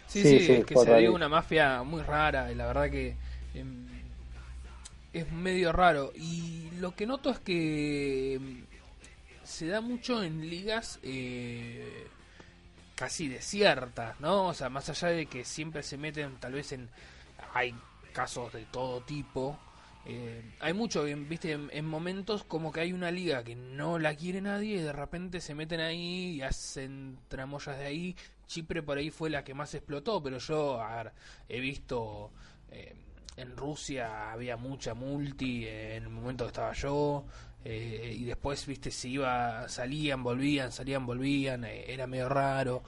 [0.08, 1.16] Sí, Sí, sí, sí, es que se rarísimo.
[1.16, 3.18] una mafia muy rara y la verdad que
[3.54, 4.04] em,
[5.14, 6.12] es medio raro.
[6.16, 8.68] Y lo que noto es que em,
[9.44, 12.12] se da mucho en ligas eh,
[12.96, 14.48] casi desiertas, ¿no?
[14.48, 16.90] O sea, más allá de que siempre se meten tal vez en...
[17.54, 17.76] Hay
[18.14, 19.60] casos de todo tipo.
[20.06, 24.16] Eh, hay mucho, viste, en, en momentos como que hay una liga que no la
[24.16, 28.16] quiere nadie y de repente se meten ahí y hacen tramoyas de ahí.
[28.48, 31.14] Chipre por ahí fue la que más explotó, pero yo a ver,
[31.48, 32.32] he visto
[32.72, 32.96] eh,
[33.38, 37.26] en Rusia había mucha multi eh, en el momento que estaba yo
[37.66, 42.84] eh, y después viste se iba salían volvían salían volvían eh, era medio raro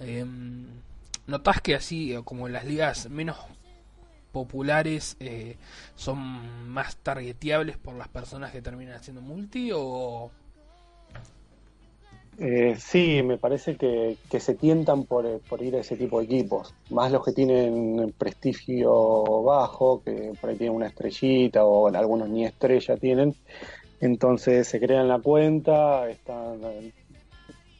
[0.00, 0.24] eh,
[1.26, 3.36] notás que así como en las ligas menos
[4.32, 5.56] populares eh,
[5.96, 10.30] son más targeteables por las personas que terminan haciendo multi o
[12.42, 16.18] Eh, sí, me parece que, que se tientan por, eh, por ir a ese tipo
[16.18, 16.72] de equipos.
[16.88, 22.46] Más los que tienen prestigio bajo, que por ahí tienen una estrellita o algunos ni
[22.46, 23.34] estrella tienen.
[24.00, 26.92] Entonces se crean la cuenta, están eh,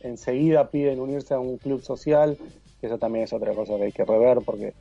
[0.00, 2.36] enseguida piden unirse a un club social,
[2.82, 4.74] eso también es otra cosa que hay que rever porque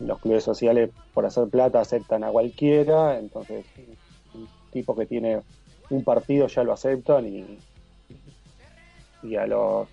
[0.00, 3.64] los clubes sociales por hacer plata aceptan a cualquiera, entonces
[4.32, 5.40] un tipo que tiene
[5.90, 7.58] un partido ya lo aceptan y,
[9.22, 9.88] y a los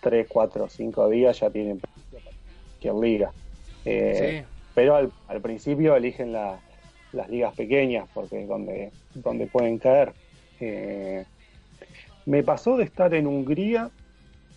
[0.00, 1.80] 3, 4, 5 días ya tienen
[2.10, 3.32] cualquier liga.
[3.84, 6.60] Eh, sí Pero al, al principio eligen la-
[7.12, 10.14] las ligas pequeñas porque es donde, donde pueden caer.
[10.60, 11.24] Eh,
[12.26, 13.90] me pasó de estar en Hungría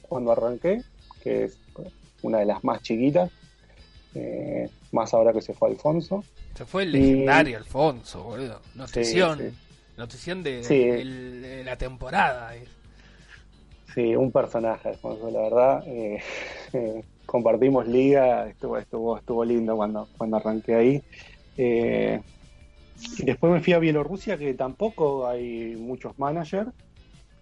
[0.02, 0.82] cuando arranqué,
[1.22, 1.60] que es
[2.22, 3.30] una de las más chiquitas,
[4.16, 6.24] eh, más ahora que se fue Alfonso.
[6.56, 9.56] se fue el y- legendario Alfonso boludo notición Sí, sí.
[9.98, 10.80] notición de, Sí.
[10.80, 12.64] del- de la temporada eh.
[13.94, 15.84] Sí, un personaje, Alfonso, la verdad.
[15.88, 16.20] eh,
[16.74, 21.02] eh, compartimos liga, estuvo, estuvo, estuvo lindo cuando, cuando arranqué ahí.
[21.58, 22.22] Eh,
[23.20, 26.70] y después me fui a Bielorrusia, que tampoco hay muchos managers.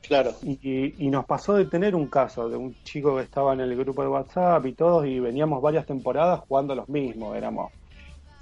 [0.07, 0.31] Claro.
[0.43, 3.75] Y, y nos pasó de tener un caso de un chico que estaba en el
[3.75, 7.35] grupo de WhatsApp y todos, y veníamos varias temporadas jugando los mismos.
[7.35, 7.71] Éramos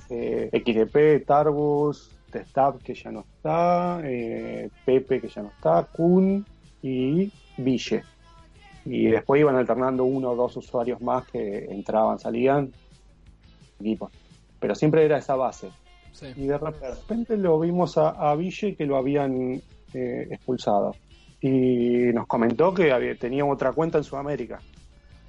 [0.09, 6.45] eh, XDP, Tarbus, Testab, que ya no está, eh, Pepe, que ya no está, Kun
[6.81, 8.03] y Ville.
[8.85, 12.73] Y después iban alternando uno o dos usuarios más que entraban, salían,
[13.79, 14.11] equipos.
[14.59, 15.69] Pero siempre era esa base.
[16.11, 16.27] Sí.
[16.35, 19.61] Y de repente lo vimos a, a Ville que lo habían
[19.93, 20.95] eh, expulsado.
[21.45, 24.61] Y nos comentó que había, tenía otra cuenta en Sudamérica.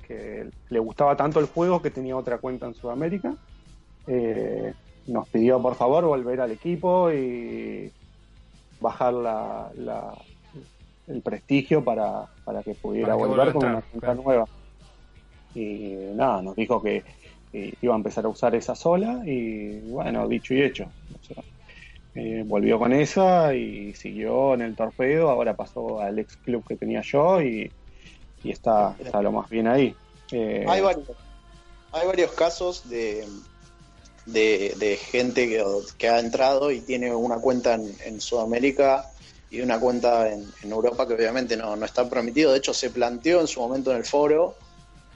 [0.06, 3.34] Que le gustaba tanto el juego que tenía otra cuenta en Sudamérica.
[4.06, 4.72] Eh,
[5.08, 7.90] nos pidió por favor volver al equipo y
[8.78, 10.16] bajar la, la-
[11.08, 14.22] el prestigio para, para que pudiera Para que volver con una cuenta claro.
[14.22, 14.48] nueva.
[15.54, 17.02] Y nada, nos dijo que
[17.52, 20.84] eh, iba a empezar a usar esa sola y bueno, dicho y hecho.
[20.84, 21.42] O sea,
[22.14, 26.76] eh, volvió con esa y siguió en el torpedo, ahora pasó al ex club que
[26.76, 27.70] tenía yo y,
[28.42, 29.94] y está, está lo más bien ahí.
[30.30, 31.08] Eh, Hay varios,
[31.92, 33.26] hay varios casos de,
[34.26, 35.64] de, gente que,
[35.98, 39.10] que ha entrado y tiene una cuenta en, en Sudamérica
[39.50, 42.52] y una cuenta en, en Europa que obviamente no, no está permitido.
[42.52, 44.56] De hecho, se planteó en su momento en el foro,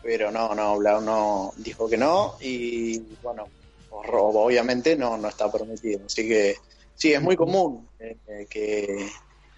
[0.03, 3.47] pero no, no, Blau no dijo que no y bueno,
[3.91, 6.01] obviamente no, no está permitido.
[6.07, 6.57] Así que
[6.99, 8.19] sí, es muy común eh,
[8.51, 9.09] que,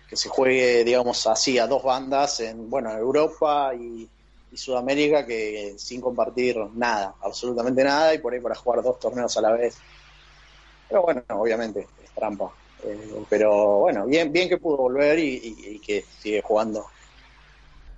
[0.07, 4.11] que se juegue, digamos así, a dos bandas en, bueno, Europa y,
[4.53, 9.43] Sudamérica que sin compartir nada, absolutamente nada, y por ahí para jugar dos torneos a
[9.43, 9.81] la vez.
[10.89, 12.53] Pero bueno, obviamente es trampa.
[12.83, 16.87] Eh, pero bueno, bien, bien que pudo volver y que sigue jugando.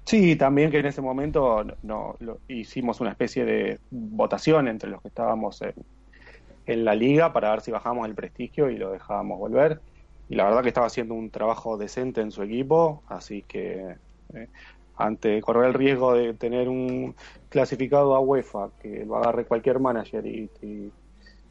[0.04, 5.00] Sí, también que en ese momento no, lo- hicimos una especie de votación entre los
[5.00, 5.74] que estábamos en,
[6.66, 9.80] en la liga para ver si bajamos el prestigio y lo dejábamos volver.
[10.28, 13.96] Y la verdad que estaba haciendo un trabajo decente en su equipo, así que
[14.34, 14.48] eh,
[14.96, 17.14] ante correr el riesgo de tener un
[17.48, 20.92] clasificado a UEFA que lo agarre cualquier manager y, y,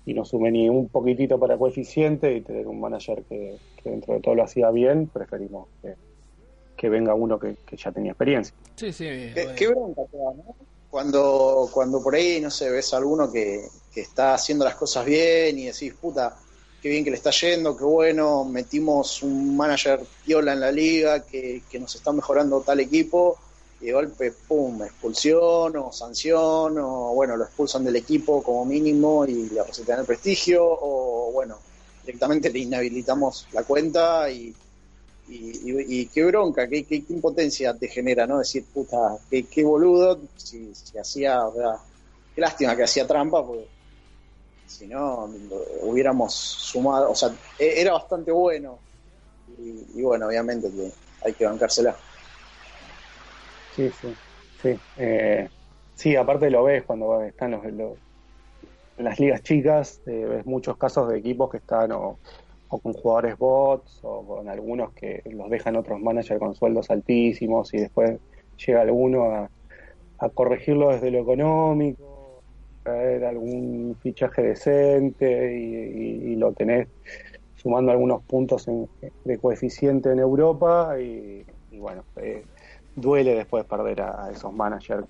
[0.06, 4.16] y no sume ni un poquitito para coeficiente y tener un manager que, que dentro
[4.16, 5.96] de todo lo hacía bien, preferimos que,
[6.76, 8.56] que venga uno que, que ya tenía experiencia.
[8.76, 9.06] Sí, sí.
[9.56, 10.56] Qué, bronca te da, ¿no?
[10.90, 13.62] Cuando, cuando por ahí, no sé, ves a alguno que,
[13.94, 16.38] que está haciendo las cosas bien y decís, puta,
[16.82, 21.26] qué bien que le está yendo, qué bueno, metimos un manager piola en la liga,
[21.26, 23.38] que, que nos está mejorando tal equipo,
[23.80, 29.26] y de golpe, pum, expulsión o sanción, o bueno, lo expulsan del equipo como mínimo
[29.26, 31.58] y le resetean el prestigio, o bueno,
[32.04, 34.54] directamente le inhabilitamos la cuenta y,
[35.28, 38.40] y, qué bronca, qué, qué, impotencia te genera, ¿no?
[38.40, 41.78] Decir, puta, qué, qué boludo, si, si hacía, o sea,
[42.36, 43.66] qué lástima que hacía trampa, porque
[44.72, 45.30] si no,
[45.82, 48.80] hubiéramos sumado, o sea, e, era bastante bueno,
[49.58, 50.92] y, bueno, obviamente que
[51.24, 51.96] hay que bancársela.
[53.76, 54.14] Sí, sí,
[54.62, 54.80] sí.
[54.98, 55.50] Eh,
[55.96, 61.10] sí, aparte lo ves cuando están los, en las ligas chicas, eh, ves muchos casos
[61.10, 62.20] de equipos que están o
[62.72, 67.74] o con jugadores bots o con algunos que los dejan otros managers con sueldos altísimos
[67.74, 68.18] y después
[68.66, 69.50] llega alguno a,
[70.36, 72.21] corregirlo desde lo económico,
[72.84, 76.88] traer algún fichaje decente y, lo tenés
[77.56, 78.66] sumando algunos puntos
[79.26, 82.44] de coeficiente en Europa y, bueno, eh,
[82.96, 85.06] duele después perder a, esos managers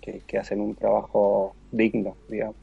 [0.00, 2.56] que, que, hacen un trabajo digno, digamos.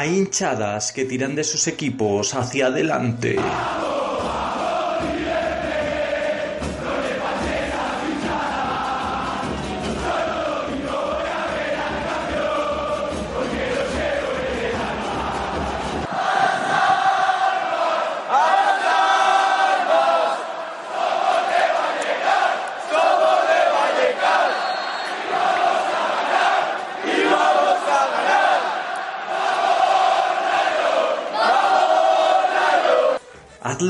[0.00, 3.36] Hay hinchadas que tiran de sus equipos hacia adelante.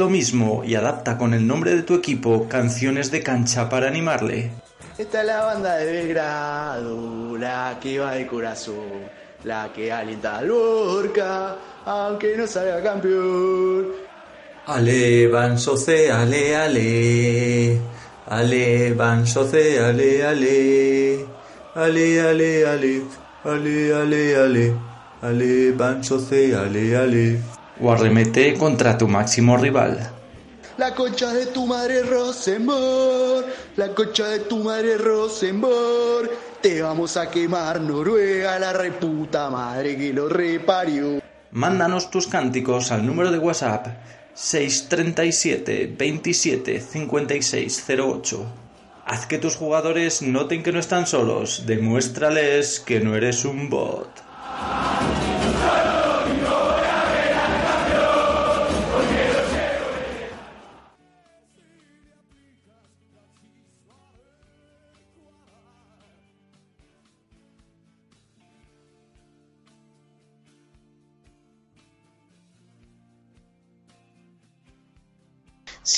[0.08, 4.50] Lo mismo y adapta con el nombre de tu equipo canciones de cancha para animarle.
[4.96, 9.02] Esta es la banda de Belgrado, la que va de corazón,
[9.44, 13.88] la que alienta al Lorca, aunque no salga campeón.
[14.66, 17.78] Ale, van soce, ale, ale.
[18.28, 21.26] Ale, van soce, ale, ale.
[21.74, 23.02] Ale, ale, ale.
[23.44, 24.74] Ale, ale, ale.
[25.20, 30.12] Ale, van soce, ale, ale o arremete contra tu máximo rival.
[30.78, 37.28] La concha de tu madre Rosenborg, la concha de tu madre Rosenborg, te vamos a
[37.28, 41.20] quemar Noruega, la reputa madre que lo reparió.
[41.50, 43.88] Mándanos tus cánticos al número de WhatsApp
[44.34, 48.46] 637 27 56 08.
[49.04, 54.10] Haz que tus jugadores noten que no están solos, demuéstrales que no eres un bot.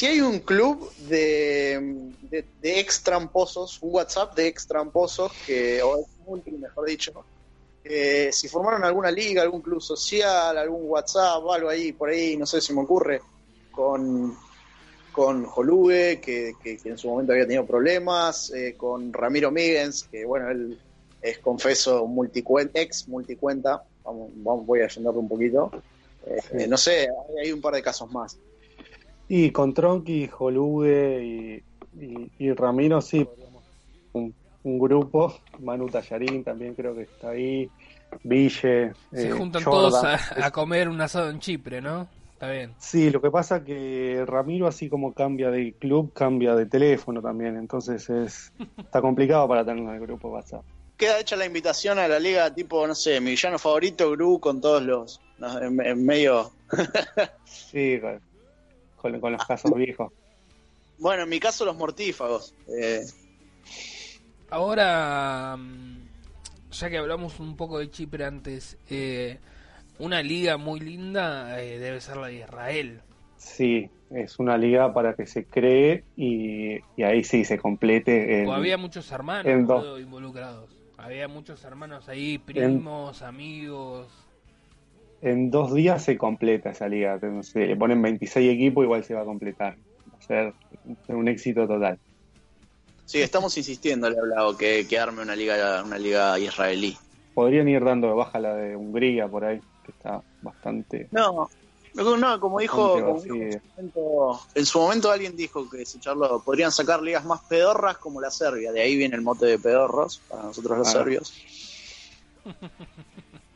[0.00, 6.06] Si hay un club de, de, ex tramposos, un WhatsApp de ex tramposos, que, o
[6.24, 7.22] multi, mejor dicho,
[8.32, 12.62] si formaron alguna liga, algún club social, algún WhatsApp, algo ahí, por ahí, no sé,
[12.62, 13.20] si me ocurre,
[13.70, 14.34] con,
[15.12, 20.48] con Jolugue, que, en su momento había tenido problemas, eh, con Ramiro Migens, que bueno,
[20.48, 20.80] él
[21.20, 25.70] es confeso multicuenta, ex multicuenta, vamos, voy a ayudarlo un poquito.
[26.26, 27.06] Eh, no sé,
[27.38, 28.38] hay un par de casos más.
[29.32, 31.62] Y con Tronqui, Jolude y,
[32.36, 33.24] y, Ramiro, sí,
[34.12, 35.38] un, un, grupo.
[35.60, 37.70] Manu Tallarín también creo que está ahí.
[38.24, 38.50] Ville.
[38.50, 42.08] Se eh, juntan todos a, comer un asado en Chipre, ¿no?
[42.32, 42.74] Está bien.
[42.78, 47.56] Sí, lo que pasa que Ramiro, así como cambia de club, cambia de teléfono también.
[47.56, 50.64] Entonces es está complicado para tener en el grupo WhatsApp.
[50.96, 54.60] Queda hecha la invitación a la liga, tipo, no sé, mi villano favorito, Gru, con
[54.60, 55.20] todos los.
[55.62, 56.50] en, medio.
[57.44, 58.00] sí,
[59.00, 60.12] con, los casos viejos.
[60.98, 62.54] Bueno, en mi caso los mortífagos.
[62.68, 63.04] Eh.
[64.50, 66.08] Ahora, mm,
[66.70, 69.38] ya que hablamos un poco de Chipre antes, eh,
[69.98, 73.00] una liga muy linda eh, debe ser la de Israel.
[73.36, 78.46] Sí, es una liga para que se cree y, ahí sí se complete.
[78.46, 80.68] o había muchos hermanos involucrados.
[80.98, 84.19] Había muchos hermanos ahí, primos, amigos
[85.22, 87.18] en dos días se completa esa liga.
[87.42, 89.76] Si le ponen 26 equipos, igual se va a completar.
[90.12, 90.54] Va a ser
[91.08, 91.98] un éxito total.
[93.04, 96.96] Sí, estamos insistiendo, le he hablado, que, que arme una liga, una liga israelí.
[97.34, 101.08] Podrían ir dando de baja la de Hungría por ahí, que está bastante...
[101.10, 101.50] No,
[101.94, 105.84] no como dijo, Bastante como dijo en, su momento, en su momento alguien dijo que
[105.84, 109.46] se charló, podrían sacar ligas más pedorras como la Serbia, de ahí viene el mote
[109.46, 110.92] de pedorros para nosotros los Ah.
[110.92, 111.34] serbios.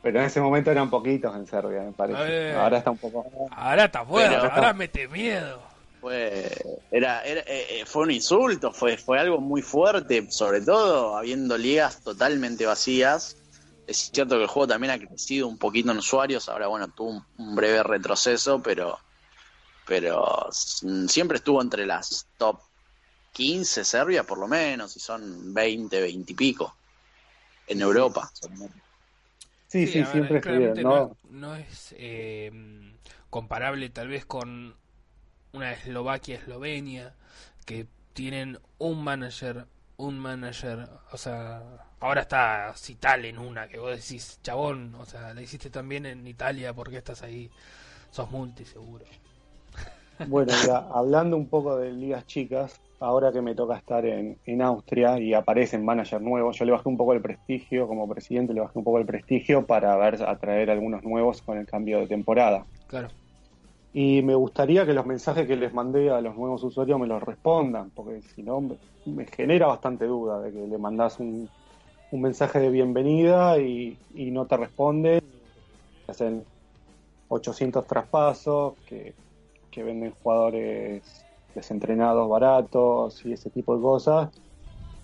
[0.05, 2.53] Pero en ese momento eran poquitos en Serbia, me A parece.
[2.53, 3.25] Ahora está un poco...
[3.49, 5.59] Ahora está bueno, ahora mete miedo.
[5.99, 6.47] Fue,
[6.91, 11.57] era, era- eh, eh, fue un insulto, fue, fue algo muy fuerte, sobre todo habiendo
[11.57, 13.35] ligas totalmente vacías.
[13.87, 17.09] Es cierto que el juego también ha crecido un poquito en usuarios, ahora bueno, tuvo
[17.09, 18.99] un, un breve retroceso, pero,
[19.87, 22.59] pero siempre estuvo entre las top
[23.33, 26.75] 15 Serbia por lo menos, y son 20, 20 y pico
[27.65, 28.29] en Europa.
[29.67, 31.17] Sí, sí, ver, siempre estuvieron, ¿no?
[31.29, 32.51] no, es eh,
[33.29, 34.75] comparable tal vez con
[35.53, 37.13] una Eslovaquia-Eslovenia
[37.65, 39.65] que tienen un manager,
[39.97, 41.63] un manager, o sea,
[41.99, 46.25] ahora está Cital en una que vos decís, chabón, o sea, la hiciste también en
[46.27, 47.49] Italia, ¿por qué estás ahí?
[48.11, 49.05] Sos multi seguro.
[50.27, 54.61] Bueno, ya hablando un poco de ligas chicas, ahora que me toca estar en, en
[54.61, 58.61] Austria y aparecen managers nuevos, yo le bajé un poco el prestigio, como presidente le
[58.61, 62.65] bajé un poco el prestigio para ver atraer algunos nuevos con el cambio de temporada.
[62.87, 63.09] Claro.
[63.93, 67.23] Y me gustaría que los mensajes que les mandé a los nuevos usuarios me los
[67.23, 68.75] respondan, porque si no me,
[69.05, 71.49] me genera bastante duda de que le mandás un,
[72.11, 75.21] un mensaje de bienvenida y, y no te responden,
[76.05, 76.43] que hacen
[77.29, 79.13] 800 traspasos, que,
[79.71, 81.24] que venden jugadores
[81.55, 84.29] desentrenados baratos y ese tipo de cosas.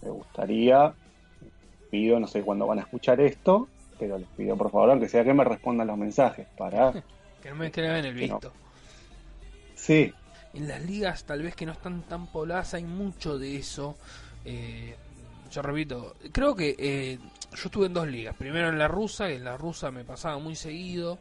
[0.01, 0.93] Me gustaría,
[1.89, 5.23] pido, no sé cuándo van a escuchar esto, pero les pido por favor, aunque sea
[5.23, 6.93] que me respondan los mensajes para...
[7.41, 8.35] Que no me escriban el Que no.
[8.35, 8.53] visto.
[9.75, 10.13] Sí,
[10.53, 13.95] En las ligas tal vez que no están tan pobladas hay mucho de eso.
[14.45, 14.95] Eh,
[15.51, 17.17] yo repito, creo que eh,
[17.51, 18.35] yo estuve en dos ligas.
[18.35, 21.17] Primero en la rusa, y en la rusa me pasaba muy seguido.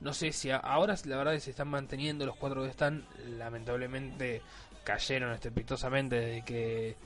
[0.00, 2.68] No sé si a- ahora la verdad es que se están manteniendo los cuatro que
[2.70, 3.04] están.
[3.36, 4.42] Lamentablemente
[4.84, 6.96] cayeron estrepitosamente desde que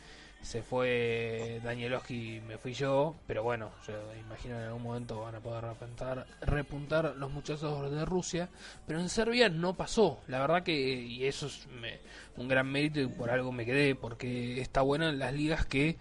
[0.41, 3.17] se fue Danielowski me fui yo.
[3.27, 8.05] Pero bueno, yo imagino en algún momento van a poder repuntar, repuntar los muchachos de
[8.05, 8.49] Rusia.
[8.87, 10.21] Pero en Serbia no pasó.
[10.29, 11.99] La verdad que, y eso es me-
[12.37, 15.97] un gran mérito y por algo me quedé, porque está bueno en las ligas que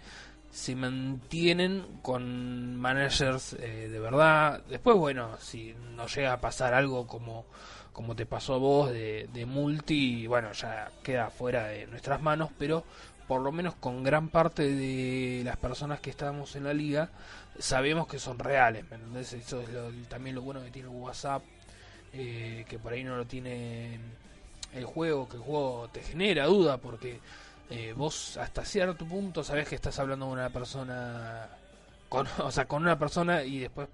[0.52, 4.64] se mantienen con managers eh, de verdad.
[4.70, 7.46] Después, bueno, si no llega a pasar algo como,
[7.98, 12.86] como te pasó a vos de, multi, bueno, ya queda fuera de nuestras manos, pero
[13.28, 17.10] por lo menos con gran parte de las personas que estamos en la liga
[17.60, 19.34] sabemos que son reales, ¿me entendés?
[19.34, 21.44] Eso es lo- también lo bueno que tiene WhatsApp,
[22.14, 24.00] eh, que por ahí no lo tiene
[24.74, 27.20] el juego, que el juego te genera duda porque
[27.70, 31.50] eh, vos hasta cierto punto sabés que estás hablando con una persona,
[32.10, 33.88] con, o sea, con una persona y después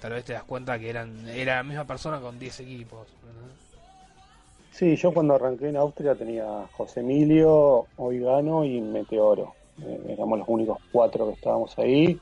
[0.00, 3.08] tal vez te das cuenta que eran era la misma persona con 10 equipos.
[4.70, 9.54] Sí, yo cuando arranqué en Austria tenía José Emilio, Oigano y Meteoro.
[9.82, 12.20] Eh, éramos los únicos cuatro que estábamos ahí.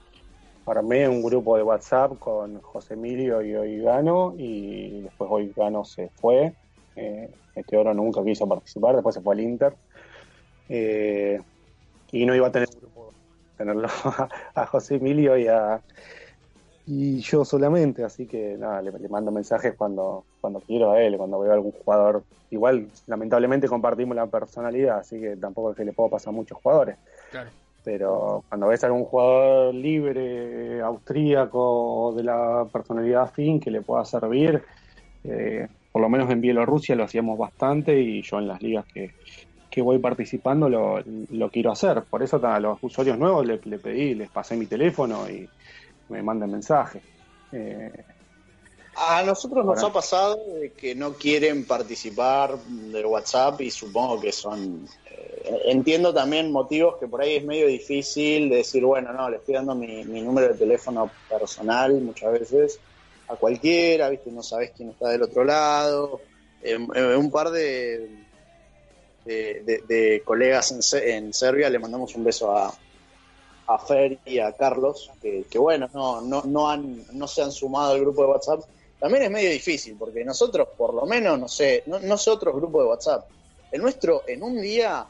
[0.67, 6.55] Armé un grupo de WhatsApp con José Emilio y Oigano y después Oigano se fue.
[6.97, 9.75] Eh, Meteoro nunca quiso participar, después se fue al Inter.
[10.69, 11.41] Eh,
[12.13, 12.69] y no iba a tener
[13.57, 15.81] tenerlo a, a José Emilio y a,
[16.87, 21.17] y yo solamente, así que nada, le, le mando mensajes cuando, cuando quiero a él,
[21.17, 22.23] cuando veo a algún jugador.
[22.51, 26.59] Igual, lamentablemente compartimos la personalidad, así que tampoco es que le puedo pasar a muchos
[26.59, 26.97] jugadores.
[27.31, 27.51] Claro.
[27.85, 34.05] Pero cuando ves a algún jugador libre, austríaco, de la personalidad afín que le pueda
[34.05, 34.63] servir,
[35.25, 39.13] eh, por lo menos en Bielorrusia lo hacíamos bastante y yo en las ligas que,
[39.71, 42.03] que voy participando lo, lo quiero hacer.
[42.03, 45.49] Por eso a los usuarios nuevos le, le pedí, les pasé mi teléfono y
[46.09, 47.03] me mandan mensajes.
[47.53, 47.91] Eh,
[48.97, 54.31] A nosotros nos ha pasado de que no quieren participar del WhatsApp y supongo que
[54.31, 54.87] son...
[55.11, 59.39] eh, entiendo también motivos que por ahí es medio difícil de decir, bueno, no, le
[59.39, 62.79] estoy dando mi, mi número de teléfono personal muchas veces
[63.27, 64.31] a cualquiera, ¿viste?
[64.31, 66.23] No sabes quién está del otro lado.
[66.61, 68.09] Eh, eh, un par de,
[69.25, 72.73] de, de- de colegas en, en Serbia le mandamos un beso a,
[73.67, 77.53] a Fer y a Carlos, que, que bueno, no, no, no, han, no se han
[77.53, 78.65] sumado al grupo de WhatsApp.
[78.99, 82.55] También es medio difícil, porque nosotros, por lo menos, no sé, no, no sé otros
[82.55, 83.29] grupos de WhatsApp.
[83.73, 85.07] El nuestro, en un día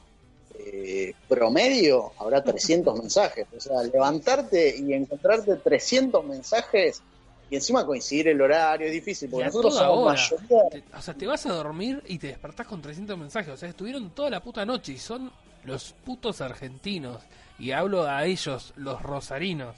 [0.59, 3.47] eh, promedio, habrá 300 mensajes.
[3.57, 7.03] O sea, levantarte y encontrarte 300 mensajes
[7.51, 10.13] y encima coincidir el horario es difícil, porque nosotros somos hora.
[10.13, 13.53] mayoría o sea, te vas a dormir y te despertás con 300 mensajes.
[13.53, 15.31] O sea, estuvieron toda la puta noche y son
[15.65, 17.21] los putos argentinos.
[17.59, 19.77] Y hablo a ellos, los rosarinos.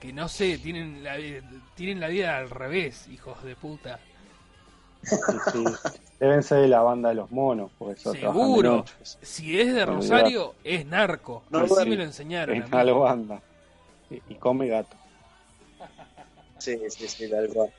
[0.00, 1.16] que no sé, tienen la,
[1.74, 3.98] tienen la vida al revés, hijos de puta.
[5.02, 5.16] Sí,
[5.52, 5.64] sí.
[6.18, 8.84] Deben ser de la banda de los monos, porque Seguro.
[9.02, 9.86] Si es de.
[9.86, 11.44] Rosario, es narco.
[11.50, 12.56] No, Así me lo enseñaron.
[12.56, 12.76] a Es mí.
[12.80, 13.40] una banda.
[14.10, 14.96] Y, y come gato.
[16.58, 17.70] Sí, sí, sí, tal cual.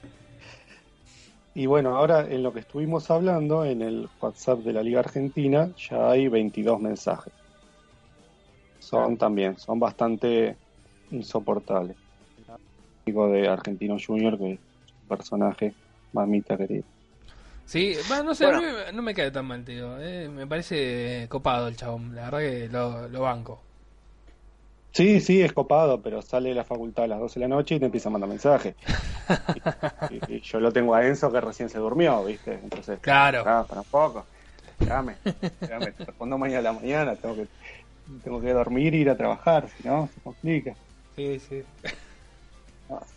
[1.55, 5.69] Y bueno, ahora en lo que estuvimos hablando, en el WhatsApp de la Liga Argentina,
[5.89, 7.33] ya hay 22 mensajes.
[8.89, 10.57] Son también, son bastante
[11.11, 11.97] insoportables.
[13.05, 14.59] Digo de Argentino Junior, que es
[15.01, 15.75] un personaje
[16.11, 16.83] mamita querida.
[17.65, 18.57] Sí, no sé, Bueno.
[18.57, 19.99] a mí me- no me cae tan mal, tío.
[20.01, 22.15] eh, me parece copado el chabón.
[22.15, 23.63] La verdad que lo, lo banco.
[24.91, 27.75] Sí, sí, es copado, pero sale de la facultad a las 12 de la noche
[27.75, 28.75] y te empieza a mandar mensajes.
[29.53, 29.59] Y,
[30.15, 32.53] y- y yo lo tengo a Enzo que recién se durmió, ¿viste?
[32.55, 33.43] Entonces, Claro.
[33.47, 34.27] Ah, tampoco.
[34.83, 35.19] Déjame,
[35.65, 37.49] déjame, te respondo mañana a la mañana, tengo que,
[38.23, 40.77] tengo que dormir e ir a trabajar, si no, se complica.
[41.15, 41.63] Sí, sí.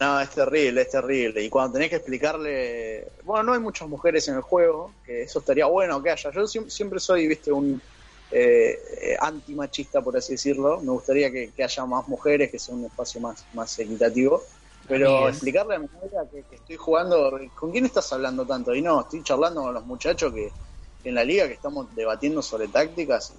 [0.00, 1.42] No, es terrible, es terrible.
[1.42, 3.12] Y cuando tenés que explicarle.
[3.24, 6.30] Bueno, no hay muchas mujeres en el juego, que eso estaría bueno que haya.
[6.30, 7.82] Yo siem- siempre soy, viste, un
[8.30, 10.80] eh, antimachista, por así decirlo.
[10.82, 14.42] Me gustaría que, que haya más mujeres, que sea un espacio más, más equitativo.
[14.86, 17.38] Pero explicarle a mi novia que, que estoy jugando.
[17.54, 18.74] ¿Con quién estás hablando tanto?
[18.74, 20.52] Y no, estoy charlando con los muchachos que,
[21.02, 23.34] que en la liga que estamos debatiendo sobre tácticas.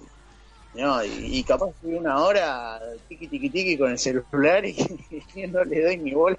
[0.74, 4.76] Y, no, y, y capaz estoy una hora tiki tiki tiki con el celular y,
[5.34, 6.36] y no le doy ni bola.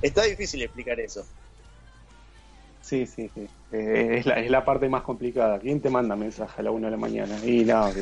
[0.00, 1.26] Está difícil explicar eso.
[2.80, 3.46] Sí, sí, sí.
[3.72, 5.58] Eh, es, la, es la parte más complicada.
[5.58, 7.36] ¿Quién te manda mensaje a la 1 de la mañana?
[7.44, 7.92] Y no,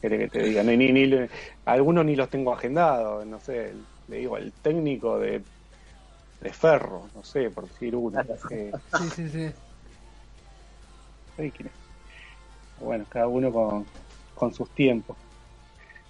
[0.00, 0.62] quiere que te diga.
[0.62, 1.28] Ni, ni, ni
[1.66, 3.74] algunos ni los tengo agendados, no sé.
[4.08, 5.44] Le digo, el técnico de,
[6.40, 8.20] de Ferro, no sé, por decir uno.
[8.50, 9.52] Eh, Sí, sí, sí.
[11.36, 11.52] Es.
[12.78, 13.86] Bueno, cada uno con,
[14.40, 15.18] con sus tiempos.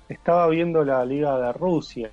[0.08, 2.10] Estaba viendo la Liga de Rusia.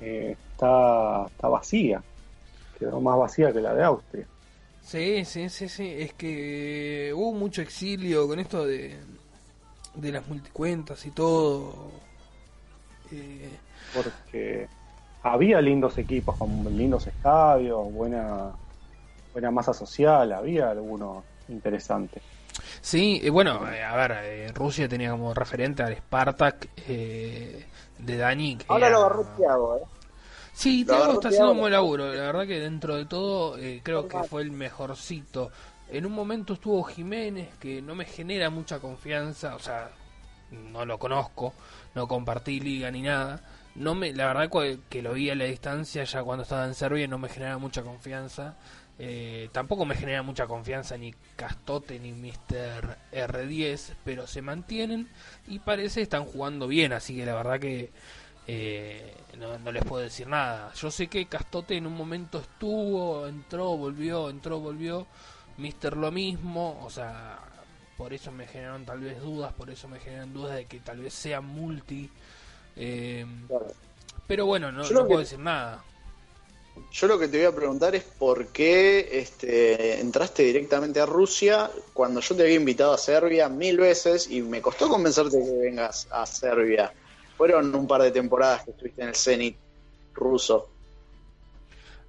[0.00, 2.02] Eh, está, está vacía.
[2.76, 4.26] Quedó más vacía que la de Austria.
[4.82, 5.88] Sí, sí, sí, sí.
[5.98, 8.96] Es que hubo mucho exilio con esto de,
[9.94, 11.92] de las multicuentas y todo.
[13.12, 13.50] Eh,
[13.94, 14.66] Porque
[15.22, 18.50] había lindos equipos con lindos estadios, buena,
[19.32, 22.22] buena masa social, había algunos interesantes.
[22.80, 27.66] Sí, bueno, eh, a ver, eh, Rusia tenía como referente al Spartak eh,
[27.98, 28.56] de Dani.
[28.56, 29.80] que Ahora era- lo agarró Thiago, ¿eh?
[30.52, 31.28] Sí, Thiago está Thiago.
[31.28, 32.12] haciendo un buen laburo.
[32.12, 35.50] La verdad que dentro de todo eh, creo que fue el mejorcito.
[35.88, 39.54] En un momento estuvo Jiménez, que no me genera mucha confianza.
[39.54, 39.90] O sea,
[40.50, 41.54] no lo conozco,
[41.94, 43.40] no compartí liga ni nada.
[43.76, 46.74] No me, la verdad que, que lo vi a la distancia ya cuando estaba en
[46.74, 48.56] Serbia no me genera mucha confianza.
[49.02, 52.98] Eh, tampoco me genera mucha confianza ni Castote ni Mr.
[53.12, 55.08] R10, pero se mantienen
[55.48, 57.90] y parece están jugando bien, así que la verdad que
[58.46, 60.70] eh, no, no les puedo decir nada.
[60.74, 65.06] Yo sé que Castote en un momento estuvo, entró, volvió, entró, volvió.
[65.56, 67.38] Mister lo mismo, o sea,
[67.96, 70.98] por eso me generaron tal vez dudas, por eso me generan dudas de que tal
[71.00, 72.10] vez sea multi.
[72.76, 73.24] eh,
[74.26, 75.82] pero bueno, no, que- puedo decir nada.
[76.92, 81.70] Yo lo que te voy a preguntar es por qué este, entraste directamente a Rusia
[81.92, 86.08] cuando yo te había invitado a Serbia mil veces y me costó convencerte que vengas
[86.10, 86.92] a Serbia.
[87.36, 89.56] Fueron un par de temporadas que estuviste en el Zenit
[90.14, 90.68] ruso.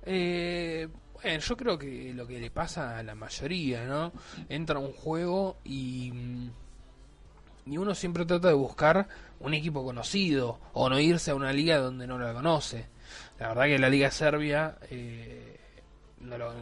[0.05, 4.11] Eh, bueno, yo creo que lo que le pasa a la mayoría, ¿no?
[4.49, 6.11] Entra un juego y,
[7.65, 9.07] y uno siempre trata de buscar
[9.39, 12.87] un equipo conocido o no irse a una liga donde no lo conoce.
[13.41, 15.57] La verdad que la liga serbia, eh,
[16.19, 16.53] no lo-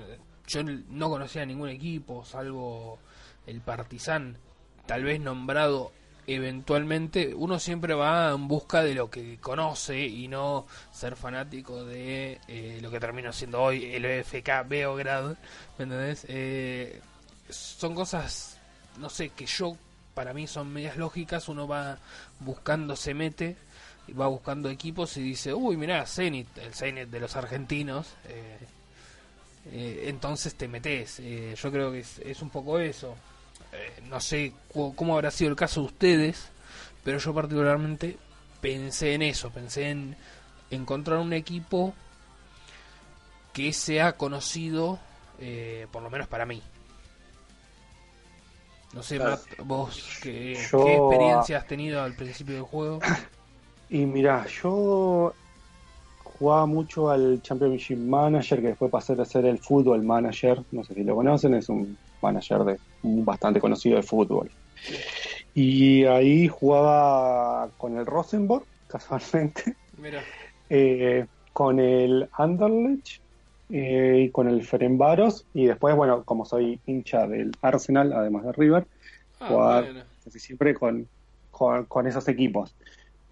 [0.48, 3.00] yo no conocía ningún equipo salvo
[3.46, 4.38] el Partizan,
[4.86, 5.92] tal vez nombrado
[6.26, 12.40] eventualmente uno siempre va en busca de lo que conoce y no ser fanático de
[12.48, 15.36] eh, lo que termina siendo hoy el FK Beograd,
[15.78, 16.26] ¿me entendés?
[16.30, 17.02] Eh,
[17.50, 18.58] son cosas,
[19.00, 19.76] no sé, que yo,
[20.14, 21.98] para mí son medias lógicas, uno va
[22.40, 23.58] buscando, se mete,
[24.14, 28.58] va buscando equipos y dice, uy, mirá, Zenit, el Zenit de los argentinos, eh,
[29.72, 31.20] eh, entonces te metes.
[31.20, 33.16] Eh, yo creo que es, es un poco eso.
[33.72, 36.50] Eh, no sé cómo habrá sido el caso de ustedes,
[37.04, 38.18] pero yo particularmente
[38.62, 40.16] pensé en eso, pensé en
[40.72, 41.94] encontrar un equipo
[43.54, 45.00] que sea conocido,
[45.40, 46.62] eh, por lo menos para mí.
[48.94, 49.20] No sé.
[49.20, 53.00] Matt, vos, ¿qué, Yo, qué experiencia has tenido al principio del juego?
[53.90, 55.34] Y mira, yo
[56.24, 60.94] jugaba mucho al Championship Manager, que después pasé a ser el Football Manager, no sé
[60.94, 64.50] si lo conocen, es un manager de bastante conocido de fútbol.
[65.54, 70.24] Y ahí jugaba con el Rosenborg, casualmente, Mira.
[70.70, 73.22] eh, con el Anderlecht
[73.70, 75.48] eh, y con el Ferenbaros.
[75.54, 78.88] Y después, bueno, como soy hincha del Arsenal, además de River,
[79.42, 80.04] Ah, jugar bueno.
[80.24, 81.10] casi siempre con,
[81.50, 82.76] con, con esos equipos.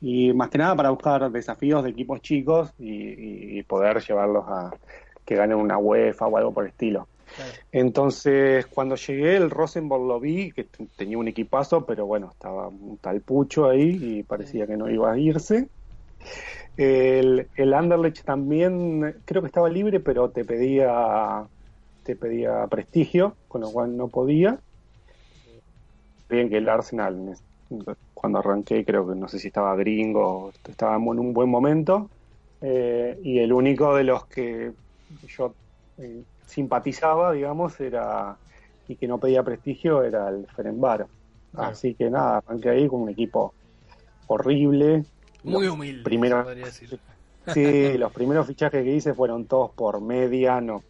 [0.02, 4.72] Y más que nada para buscar desafíos de equipos chicos y, y poder llevarlos a
[5.26, 7.08] que ganen una UEFA o algo por el estilo.
[7.36, 7.52] Claro.
[7.72, 12.98] Entonces, cuando llegué, el Rosenborg lo vi, que tenía un equipazo, pero bueno, estaba un
[12.98, 15.68] tal pucho ahí y parecía que no iba a irse.
[16.78, 21.45] El, el Anderlecht también creo que estaba libre, pero te pedía,
[22.04, 24.60] te pedía prestigio, con lo cual no podía.
[26.30, 27.36] Bien que el Arsenal,
[28.13, 32.09] cuando arranqué, creo que no sé si estaba gringo, estaba en un buen momento.
[32.61, 34.72] Eh, y el único de los que
[35.28, 35.53] yo
[35.97, 38.38] eh, simpatizaba, digamos, era
[38.88, 41.09] y que no pedía prestigio era el Ferenbaro.
[41.51, 41.72] Claro.
[41.72, 43.53] Así que nada, arranqué ahí con un equipo
[44.28, 45.03] horrible.
[45.43, 46.99] Muy Los humilde, primeros- se podría decir.
[47.53, 50.84] Sí, los primeros fichajes que hice fueron todos por media, no.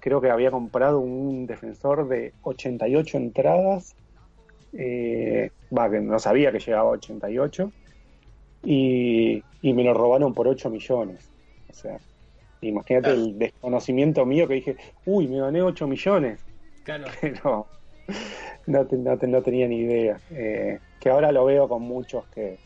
[0.00, 3.94] Creo que había comprado un defensor de 88 entradas,
[4.76, 7.72] eh, va, que no sabía que llegaba a 88,
[8.62, 11.30] y, y me lo robaron por 8 millones.
[11.68, 11.98] O sea,
[12.60, 16.40] imagínate el desconocimiento mío que dije, uy, me gané 8 millones,
[16.82, 17.04] Claro.
[17.20, 17.68] pero
[18.66, 20.20] no, no te- no tenía ni idea.
[20.30, 22.58] Eh, que ahora lo veo con muchos que,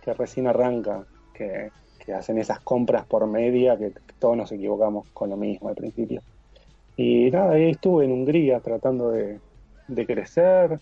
[0.00, 5.30] que recién arrancan, que, que hacen esas compras por media, que, todos nos equivocamos con
[5.30, 6.22] lo mismo al principio.
[6.96, 9.40] Y nada, ahí estuve en Hungría tratando de,
[9.86, 10.80] de crecer,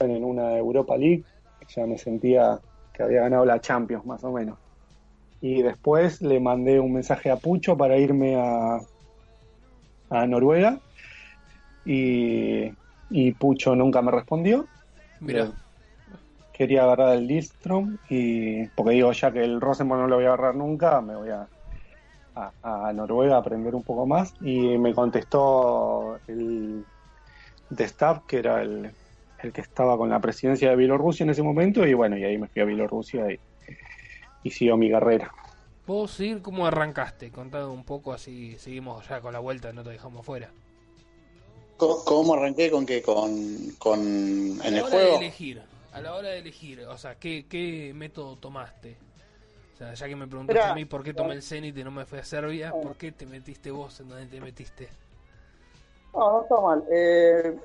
[0.00, 1.24] en una Europa League,
[1.68, 2.58] ya me sentía
[2.92, 4.58] que había ganado la Champions más o menos.
[5.40, 8.80] Y después le mandé un mensaje a Pucho para irme a,
[10.10, 10.78] a Noruega
[11.84, 12.72] y,
[13.10, 14.66] y Pucho nunca me respondió.
[15.20, 15.50] Mira.
[16.52, 20.28] Quería agarrar el Listrom y porque digo ya que el Rosenborg no lo voy a
[20.28, 21.46] agarrar nunca, me voy a,
[22.34, 26.82] a, a Noruega a aprender un poco más y me contestó el
[27.70, 28.90] de Staff que era el,
[29.42, 32.38] el que estaba con la presidencia de Bielorrusia en ese momento y bueno y ahí
[32.38, 33.40] me fui a Bielorrusia y,
[34.42, 35.32] y siguió mi carrera.
[35.84, 37.30] ¿Puedo seguir cómo arrancaste?
[37.30, 40.54] Contado un poco así, seguimos ya con la vuelta, no te dejamos fuera.
[41.76, 43.02] ¿Cómo, cómo arranqué con qué?
[43.02, 45.10] ¿Con, con en a el la hora juego?
[45.10, 45.62] de elegir,
[45.92, 49.02] a la hora de elegir, o sea, ¿qué, qué método tomaste?
[49.74, 51.90] O sea, ya que me preguntaste a mí por qué tomé el Zenit y no
[51.90, 54.88] me fui a Serbia, ¿por qué te metiste vos en donde te metiste?
[56.16, 56.84] No, no está mal.
[56.90, 57.58] Eh,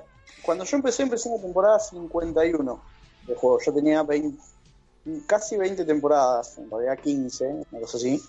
[0.44, 2.82] cuando yo empecé, empecé en la temporada 51
[3.26, 3.58] de juego.
[3.64, 4.38] Yo tenía 20
[5.26, 8.22] casi 20 temporadas, en realidad 15, una cosa así.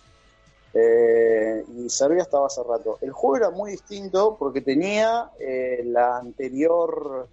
[0.73, 2.97] Eh, y Serbia estaba hace rato.
[3.01, 7.27] El juego era muy distinto porque tenía eh, la anterior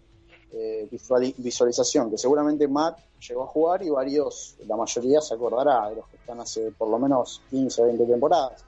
[0.52, 5.88] eh, visuali- visualización, que seguramente Matt llegó a jugar y varios, la mayoría se acordará
[5.88, 8.62] de los que están hace por lo menos 15 o 20 temporadas.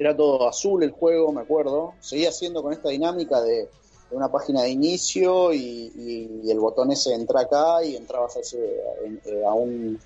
[0.00, 1.92] Era todo azul el juego, me acuerdo.
[2.00, 3.68] Seguía siendo con esta dinámica de,
[4.12, 9.44] una página de inicio y, el botón ese entra acá y entrabas a, ese- eh,
[9.46, 10.00] a un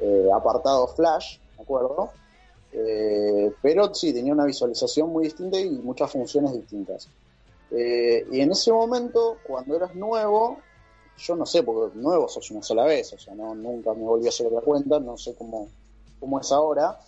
[0.00, 2.10] eh, apartado flash, me acuerdo.
[2.72, 7.08] Eh, pero sí, tenía una visualización muy distinta y muchas funciones distintas.
[7.70, 10.58] Eh, y en ese momento, cuando eras nuevo,
[11.16, 14.26] yo no sé, porque nuevo sos una sola vez, o sea, no, nunca me volví
[14.26, 15.68] a hacer otra cuenta, no sé cómo,
[16.18, 16.98] cómo es ahora,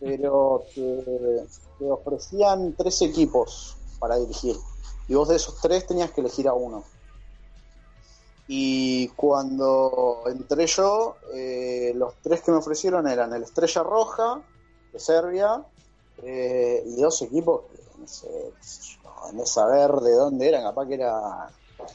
[0.00, 1.46] pero te,
[1.78, 4.56] te ofrecían tres equipos para dirigir.
[5.08, 6.84] Y vos de esos tres tenías que elegir a uno.
[8.48, 14.42] Y cuando entré yo, eh, los tres que me ofrecieron eran el Estrella Roja
[14.92, 15.64] de Serbia
[16.22, 18.96] eh, y dos equipos que no sé, qué sé
[19.32, 21.48] no saber de dónde eran, capaz que era,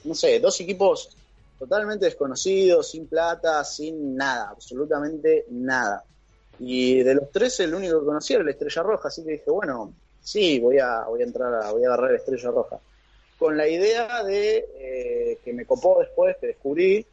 [0.04, 1.16] no sé, dos equipos
[1.58, 6.04] totalmente desconocidos, sin plata, sin nada, absolutamente nada.
[6.64, 9.50] Y de los tres el único que conocía era la Estrella Roja, así que dije,
[9.50, 12.80] bueno, sí, voy a, voy a entrar, a, voy a agarrar la Estrella Roja.
[13.40, 17.04] Con la idea de eh, que me copó después, que descubrí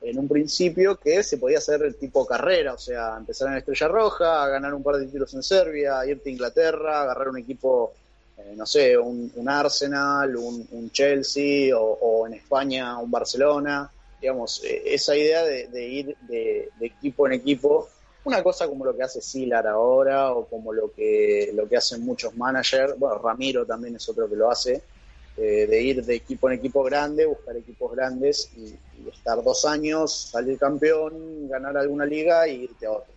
[0.00, 3.60] en un principio que se podía hacer el tipo carrera, o sea, empezar en la
[3.60, 7.92] Estrella Roja, ganar un par de títulos en Serbia, irte a Inglaterra, agarrar un equipo,
[8.38, 13.88] eh, no sé, un, un Arsenal, un, un Chelsea o, en España un Barcelona,
[14.20, 17.88] digamos, eh, esa idea de, ir de equipo en equipo
[18.26, 22.04] una cosa como lo que hace Silar ahora o como lo que lo que hacen
[22.04, 24.82] muchos managers, bueno, Ramiro también es otro que lo hace,
[25.36, 28.74] eh, de ir de equipo en equipo grande, buscar equipos grandes y,
[29.08, 33.14] estar dos años, salir campeón, ganar alguna liga y irte a otro.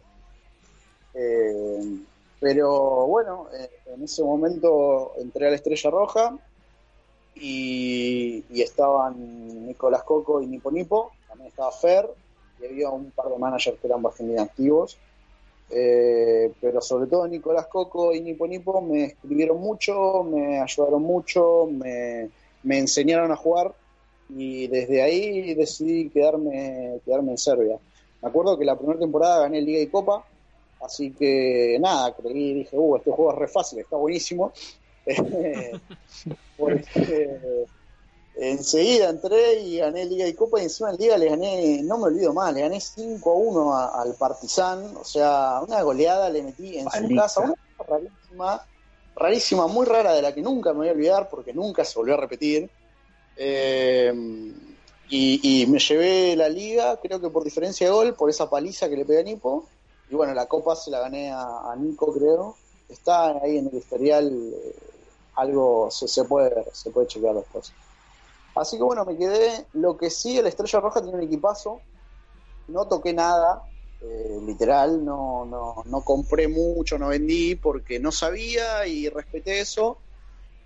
[1.16, 1.98] Eh,
[2.40, 6.38] pero bueno, eh, en ese momento entré a la Estrella Roja
[7.34, 12.10] y, y estaban Nicolás Coco y Nipo Nipo, también estaba Fer,
[12.62, 14.98] y había un par de managers que eran bastante activos.
[15.72, 21.68] Eh, pero sobre todo Nicolás Coco y Nipo Nipo me escribieron mucho, me ayudaron mucho,
[21.72, 22.30] me,
[22.64, 23.72] me enseñaron a jugar
[24.30, 27.78] y desde ahí decidí quedarme, quedarme en Serbia.
[28.22, 30.26] Me acuerdo que la primera temporada gané Liga y Copa,
[30.82, 34.52] así que nada, creí, dije, uh, este juego es re fácil, está buenísimo.
[36.58, 37.66] Porque
[38.40, 42.06] enseguida entré y gané Liga y Copa y encima en Liga le gané, no me
[42.06, 46.44] olvido más, le gané 5 a 1 a- al Partizan, o sea, una goleada le
[46.44, 48.66] metí en su casa, una cosa rarísima,
[49.16, 52.14] rarísima, muy rara de la que nunca me voy a olvidar porque nunca se volvió
[52.16, 52.70] a repetir.
[53.36, 54.14] Eh,
[55.10, 58.90] y, y me llevé la liga, creo que por diferencia de gol, por esa paliza
[58.90, 59.66] que le pegué a Nipo.
[60.10, 62.56] Y bueno, la copa se la gané a, a Nico, creo.
[62.88, 64.76] Está ahí en el historial, eh,
[65.36, 67.72] algo se, se puede se puede chequear después.
[68.60, 69.66] Así que bueno, me quedé.
[69.74, 71.82] Lo que sí, el Estrella Roja tiene un equipazo.
[72.68, 73.64] No toqué nada,
[74.02, 79.98] eh, literal, no, no, no compré mucho, no vendí porque no sabía y respeté eso.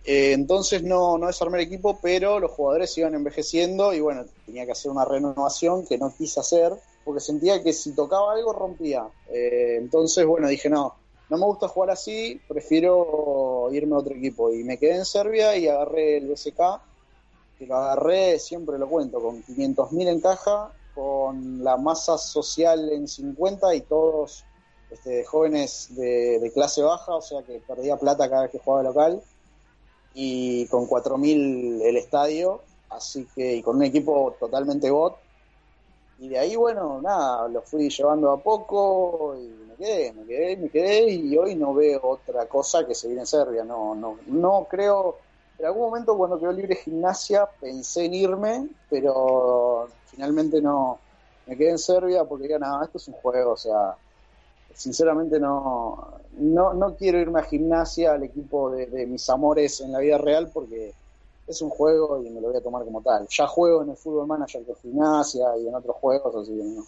[0.06, 4.66] Eh, entonces no, no desarmé el equipo, pero los jugadores iban envejeciendo y bueno, tenía
[4.66, 6.74] que hacer una renovación que no quise hacer
[7.06, 9.08] porque sentía que si tocaba algo rompía.
[9.30, 10.96] Eh, entonces, bueno, dije no,
[11.30, 14.54] no me gusta jugar así, prefiero irme a otro equipo.
[14.54, 16.60] Y me quedé en Serbia y agarré el BSK,
[17.64, 23.08] que lo agarré, siempre lo cuento, con 500.000 en caja, con la masa social en
[23.08, 24.46] 50 y todos
[24.92, 29.22] este, jóvenes de, clase baja, o sea que perdía plata cada vez que jugaba local
[30.14, 35.18] y con 4.000 el estadio, así que y con un equipo totalmente bot.
[36.20, 40.58] Y de ahí, bueno, nada, lo fui llevando a poco y me quedé, me quedé,
[40.58, 43.64] me quedé y hoy no veo otra cosa que seguir en Serbia.
[43.64, 45.18] No, no, no creo.
[45.60, 51.00] En algún momento cuando quedó libre gimnasia pensé en irme, pero finalmente no.
[51.46, 53.96] Me quedé en Serbia porque ya nada, esto es un juego, o sea,
[54.74, 59.92] sinceramente no, no, no quiero irme a gimnasia al equipo de, de mis amores en
[59.92, 60.94] la vida real porque
[61.48, 63.28] es un juego y me lo voy a tomar como tal.
[63.28, 66.86] Ya juego en el fútbol manager de gimnasia y en otros juegos, así que no.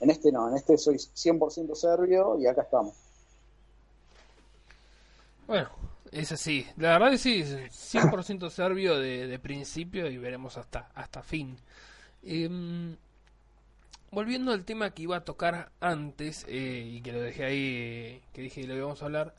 [0.00, 2.94] En este no, en este soy 100% serbio y acá estamos.
[5.46, 5.68] Bueno,
[6.12, 6.66] es así.
[6.76, 11.56] La verdad es sí, es 100% serbio de, de principio y veremos hasta, hasta fin.
[12.22, 12.96] Em,
[14.10, 18.20] volviendo al tema que iba a tocar antes eh, y que lo dejé ahí, eh,
[18.32, 19.34] que dije que lo íbamos a hablar.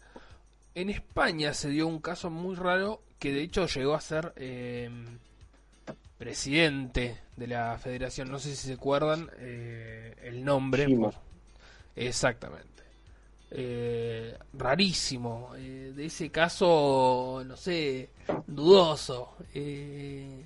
[0.75, 5.17] En España se dio un caso muy raro que de hecho llegó a ser em,
[6.17, 8.29] presidente de la federación.
[8.31, 10.87] No sé si se acuerdan eh, el nombre.
[10.95, 11.15] Por-
[11.95, 12.78] Exactamente.
[13.51, 15.51] Eh, rarísimo.
[15.57, 18.09] eh, de ese caso, no sé,
[18.47, 19.35] dudoso.
[19.53, 20.45] Eh,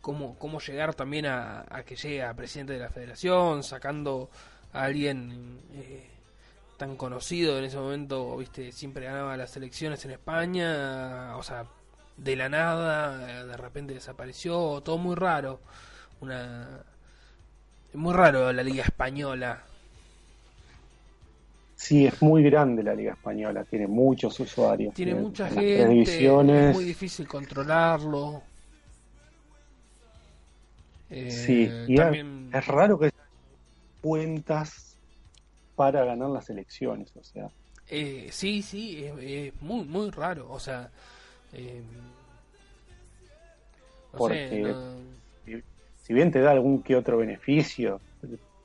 [0.00, 4.30] cómo, cómo llegar también a, a que llegue a presidente de la federación, sacando
[4.72, 6.08] a alguien eh,
[6.76, 11.66] tan conocido en ese momento, viste, siempre ganaba las elecciones en España, o sea,
[12.16, 15.60] de la nada, eh, de repente desapareció, todo muy raro.
[16.20, 16.84] Una
[17.94, 19.64] muy raro la liga española.
[21.80, 24.92] Sí, es muy grande la Liga Española, tiene muchos usuarios.
[24.92, 26.02] Tiene en- mucha gente,
[26.68, 28.42] es muy difícil controlarlo.
[31.08, 33.10] Eh, Sí, y es- también es raro que
[34.02, 34.94] cuentas
[35.74, 37.48] para ganar las elecciones, o sea,
[37.88, 40.48] Eh, sí, sí, es, es muy, muy raro.
[40.52, 40.88] O sea,
[41.54, 41.80] eh,
[44.12, 44.96] no Porque- sé, no-
[45.46, 45.62] si,
[46.04, 48.00] si bien te da algún que otro beneficio,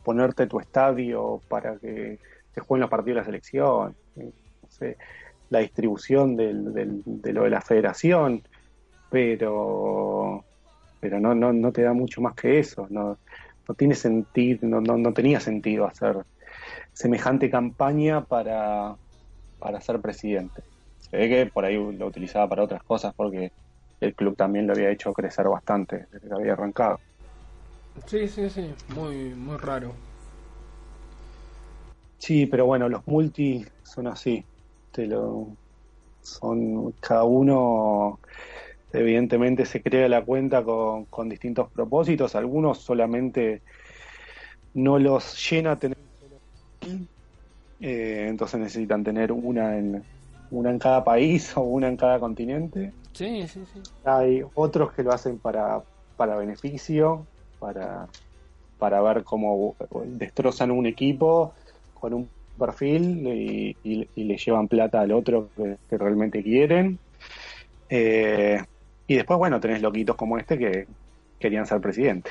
[0.04, 2.20] ponerte tu estadio para que
[2.56, 4.98] se jueguen los partidos de la selección, no sé,
[5.50, 8.44] la distribución del, del- de lo de la federación,
[9.10, 10.46] pero
[11.00, 13.20] pero no, no, no te da mucho más que eso, no,
[13.68, 16.18] no tiene sentido, no, no, no tenía sentido hacer
[16.94, 18.96] semejante campaña para,
[19.60, 20.64] para ser presidente.
[20.98, 23.52] Se ve que por ahí lo utilizaba para otras cosas porque
[24.00, 27.00] el club también lo había hecho crecer bastante desde que había arrancado.
[28.08, 29.94] Sí, sí, sí, muy, muy raro.
[32.18, 34.46] Sí, pero bueno, los multi son así.
[34.92, 35.58] Te lo,
[36.22, 38.20] son cada uno
[38.92, 42.36] evidentemente se crea la cuenta con, con distintos propósitos.
[42.36, 43.64] Algunos solamente
[44.74, 45.98] no los llena tener
[47.80, 50.06] eh, entonces necesitan tener una en
[50.50, 52.94] una en cada país o una en cada continente.
[53.14, 53.82] Sí, sí, sí.
[54.04, 55.84] Hay otros que lo hacen para,
[56.16, 57.28] para beneficio,
[57.60, 58.08] para,
[58.78, 61.54] para ver cómo destrozan un equipo
[62.06, 62.30] con un
[62.60, 63.26] perfil
[63.84, 67.00] y, le llevan plata al otro que, realmente quieren.
[67.90, 68.62] Eh,
[69.08, 70.88] y después, bueno, tenés loquitos como este que
[71.40, 72.30] querían ser presidente.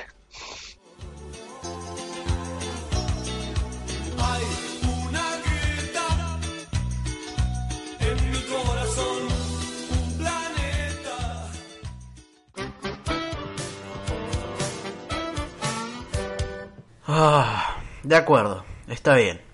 [17.07, 19.44] Ah, de acuerdo, está bien.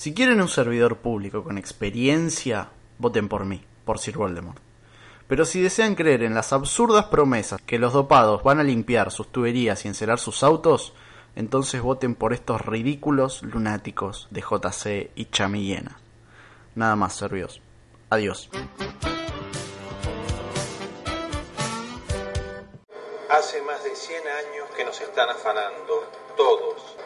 [0.00, 4.56] Si quieren un servidor público con experiencia, voten por mí, por Sir Voldemort.
[5.28, 9.30] Pero si desean creer en las absurdas promesas que los dopados van a limpiar sus
[9.30, 10.94] tuberías y encerar sus autos,
[11.36, 15.98] entonces voten por estos ridículos lunáticos de JC y Chamillena.
[16.74, 17.60] Nada más, servios.
[18.08, 18.48] Adiós.
[23.28, 26.96] Hace más de 100 años que nos están afanando, todos.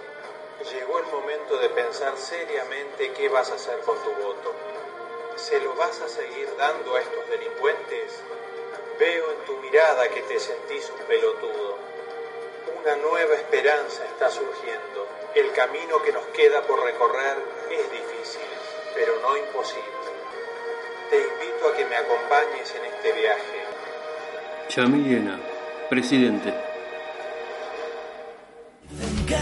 [0.72, 4.54] Llegó el momento de pensar seriamente qué vas a hacer con tu voto.
[5.36, 8.22] ¿Se lo vas a seguir dando a estos delincuentes?
[8.98, 11.76] Veo en tu mirada que te sentís un pelotudo.
[12.82, 15.06] Una nueva esperanza está surgiendo.
[15.34, 17.36] El camino que nos queda por recorrer
[17.70, 18.48] es difícil,
[18.94, 19.84] pero no imposible.
[21.10, 23.64] Te invito a que me acompañes en este viaje.
[24.68, 25.38] Chamillena,
[25.90, 26.73] presidente.